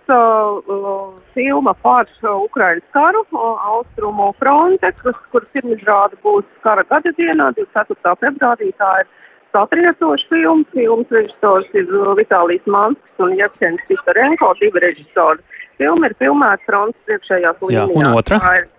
filma 1.33 1.73
par 1.81 2.05
Ukraiņas 2.21 2.91
karu, 2.93 3.23
Austrumu 3.33 4.27
fronte, 4.37 4.91
kas, 5.01 5.17
kuras 5.33 5.49
pirmizrāde 5.57 6.19
būs 6.21 6.45
kara 6.61 6.83
gada 6.85 7.09
dienā, 7.17 7.49
24. 7.57 8.13
februārī. 8.21 8.69
Tā 8.77 8.91
ir 9.01 9.09
satriecoša 9.55 10.29
filma. 10.29 10.69
Filmas 10.75 11.17
režisors 11.17 11.73
ir 11.73 11.89
Vitālijs 12.19 12.69
Manskis 12.69 13.25
un 13.25 13.33
Jevkens 13.39 13.81
Pistarenko, 13.89 14.53
divi 14.61 14.85
režisori. 14.85 15.41
Filma 15.81 16.11
ir 16.11 16.15
filmēta 16.21 16.61
frontes 16.69 17.09
priekšējās 17.09 17.61
līnijās. 17.63 17.89
Jā, 17.89 18.11
un 18.11 18.19
otra? 18.21 18.39
Ir, 18.59 18.69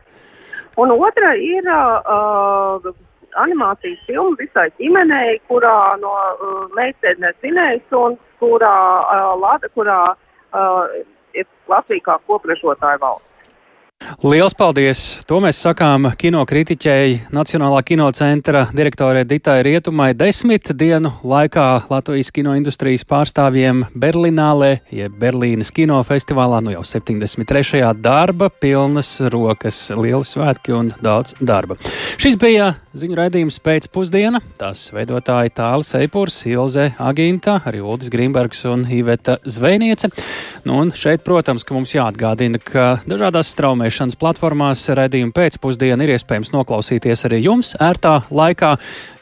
un 0.77 0.93
otra 0.97 1.35
ir 1.41 1.69
uh, 1.73 2.93
animācijas 3.43 4.05
filma 4.09 4.37
visai 4.41 4.69
ģimenei, 4.81 5.39
kurā 5.51 5.97
no 6.01 6.13
uh, 6.15 6.65
meitenes 6.77 7.37
Inējas 7.45 7.97
un 7.97 8.19
kurā, 8.41 8.75
uh, 9.05 9.33
Lada, 9.41 9.71
kurā 9.77 10.01
uh, 10.13 10.83
ir 11.37 11.49
Latvija 11.69 12.11
kā 12.11 12.19
kopražotāja 12.29 13.01
valsts. 13.03 13.36
Liels 14.21 14.53
paldies! 14.53 15.01
To 15.25 15.39
mēs 15.41 15.59
sakām 15.65 16.11
kinokritiķei 16.21 17.33
Nacionālā 17.35 17.81
kinocentra 17.87 18.67
direktorē 18.77 19.23
Ditai 19.25 19.63
Rietumai 19.65 20.11
desmit 20.13 20.69
dienu 20.77 21.15
laikā 21.25 21.65
Latvijas 21.89 22.29
kinoindustrijas 22.37 23.07
pārstāvjiem 23.09 23.87
Berlinālē, 23.97 24.71
jeb 24.93 25.17
Berlīnas 25.21 25.73
kinofestivālā, 25.73 26.61
nu 26.65 26.77
jau 26.77 26.85
73. 26.85 27.83
darba, 28.05 28.51
pilnas 28.61 29.17
rokas, 29.33 29.81
lieli 29.97 30.29
svētki 30.29 30.77
un 30.77 30.93
daudz 31.01 31.33
darba. 31.41 31.79
Šis 32.21 32.37
bija 32.41 32.75
ziņu 33.01 33.17
raidījums 33.19 33.59
pēcpusdiena. 33.65 34.41
Tās 34.61 34.87
veidotāji 34.95 35.53
Tāls 35.57 35.93
Eipurs, 35.99 36.39
Ilze 36.49 36.89
Aginta, 37.03 37.59
arī 37.69 37.83
Uldis 37.85 38.11
Grimbergs 38.13 38.65
un 38.71 38.85
Iveta 38.93 39.39
Zvejniece. 39.45 40.11
Nu, 40.69 40.81
un 40.83 40.93
šeit, 40.97 41.25
protams, 41.27 41.67
ka 41.67 41.77
mums 41.77 41.95
jāatgādina, 41.97 42.61
ka 42.63 42.87
dažādās 43.09 43.51
straumēšanas 43.55 44.19
platformās 44.21 44.87
raidījumu 44.99 45.35
pēcpusdienu 45.37 46.07
ir 46.07 46.15
iespējams 46.17 46.55
noklausīties 46.57 47.27
arī 47.29 47.43
jums 47.47 47.75
ērtā 47.81 48.19
laikā. 48.31 48.77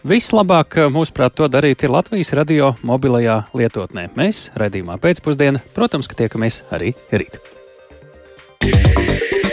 Vislabāk, 0.04 0.82
mūsuprāt, 0.92 1.36
to 1.38 1.48
darīt 1.48 1.86
ir 1.86 1.94
Latvijas 1.94 2.34
radio 2.36 2.74
mobilajā 2.84 3.42
lietotnē. 3.56 4.10
Mēs 4.18 4.50
raidījumā 4.60 5.00
pēcpusdienā, 5.02 5.64
protams, 5.76 6.10
ka 6.10 6.24
tiekamies 6.24 6.62
arī 6.74 6.92
rīt. 7.12 7.40
Yeah. 8.64 9.43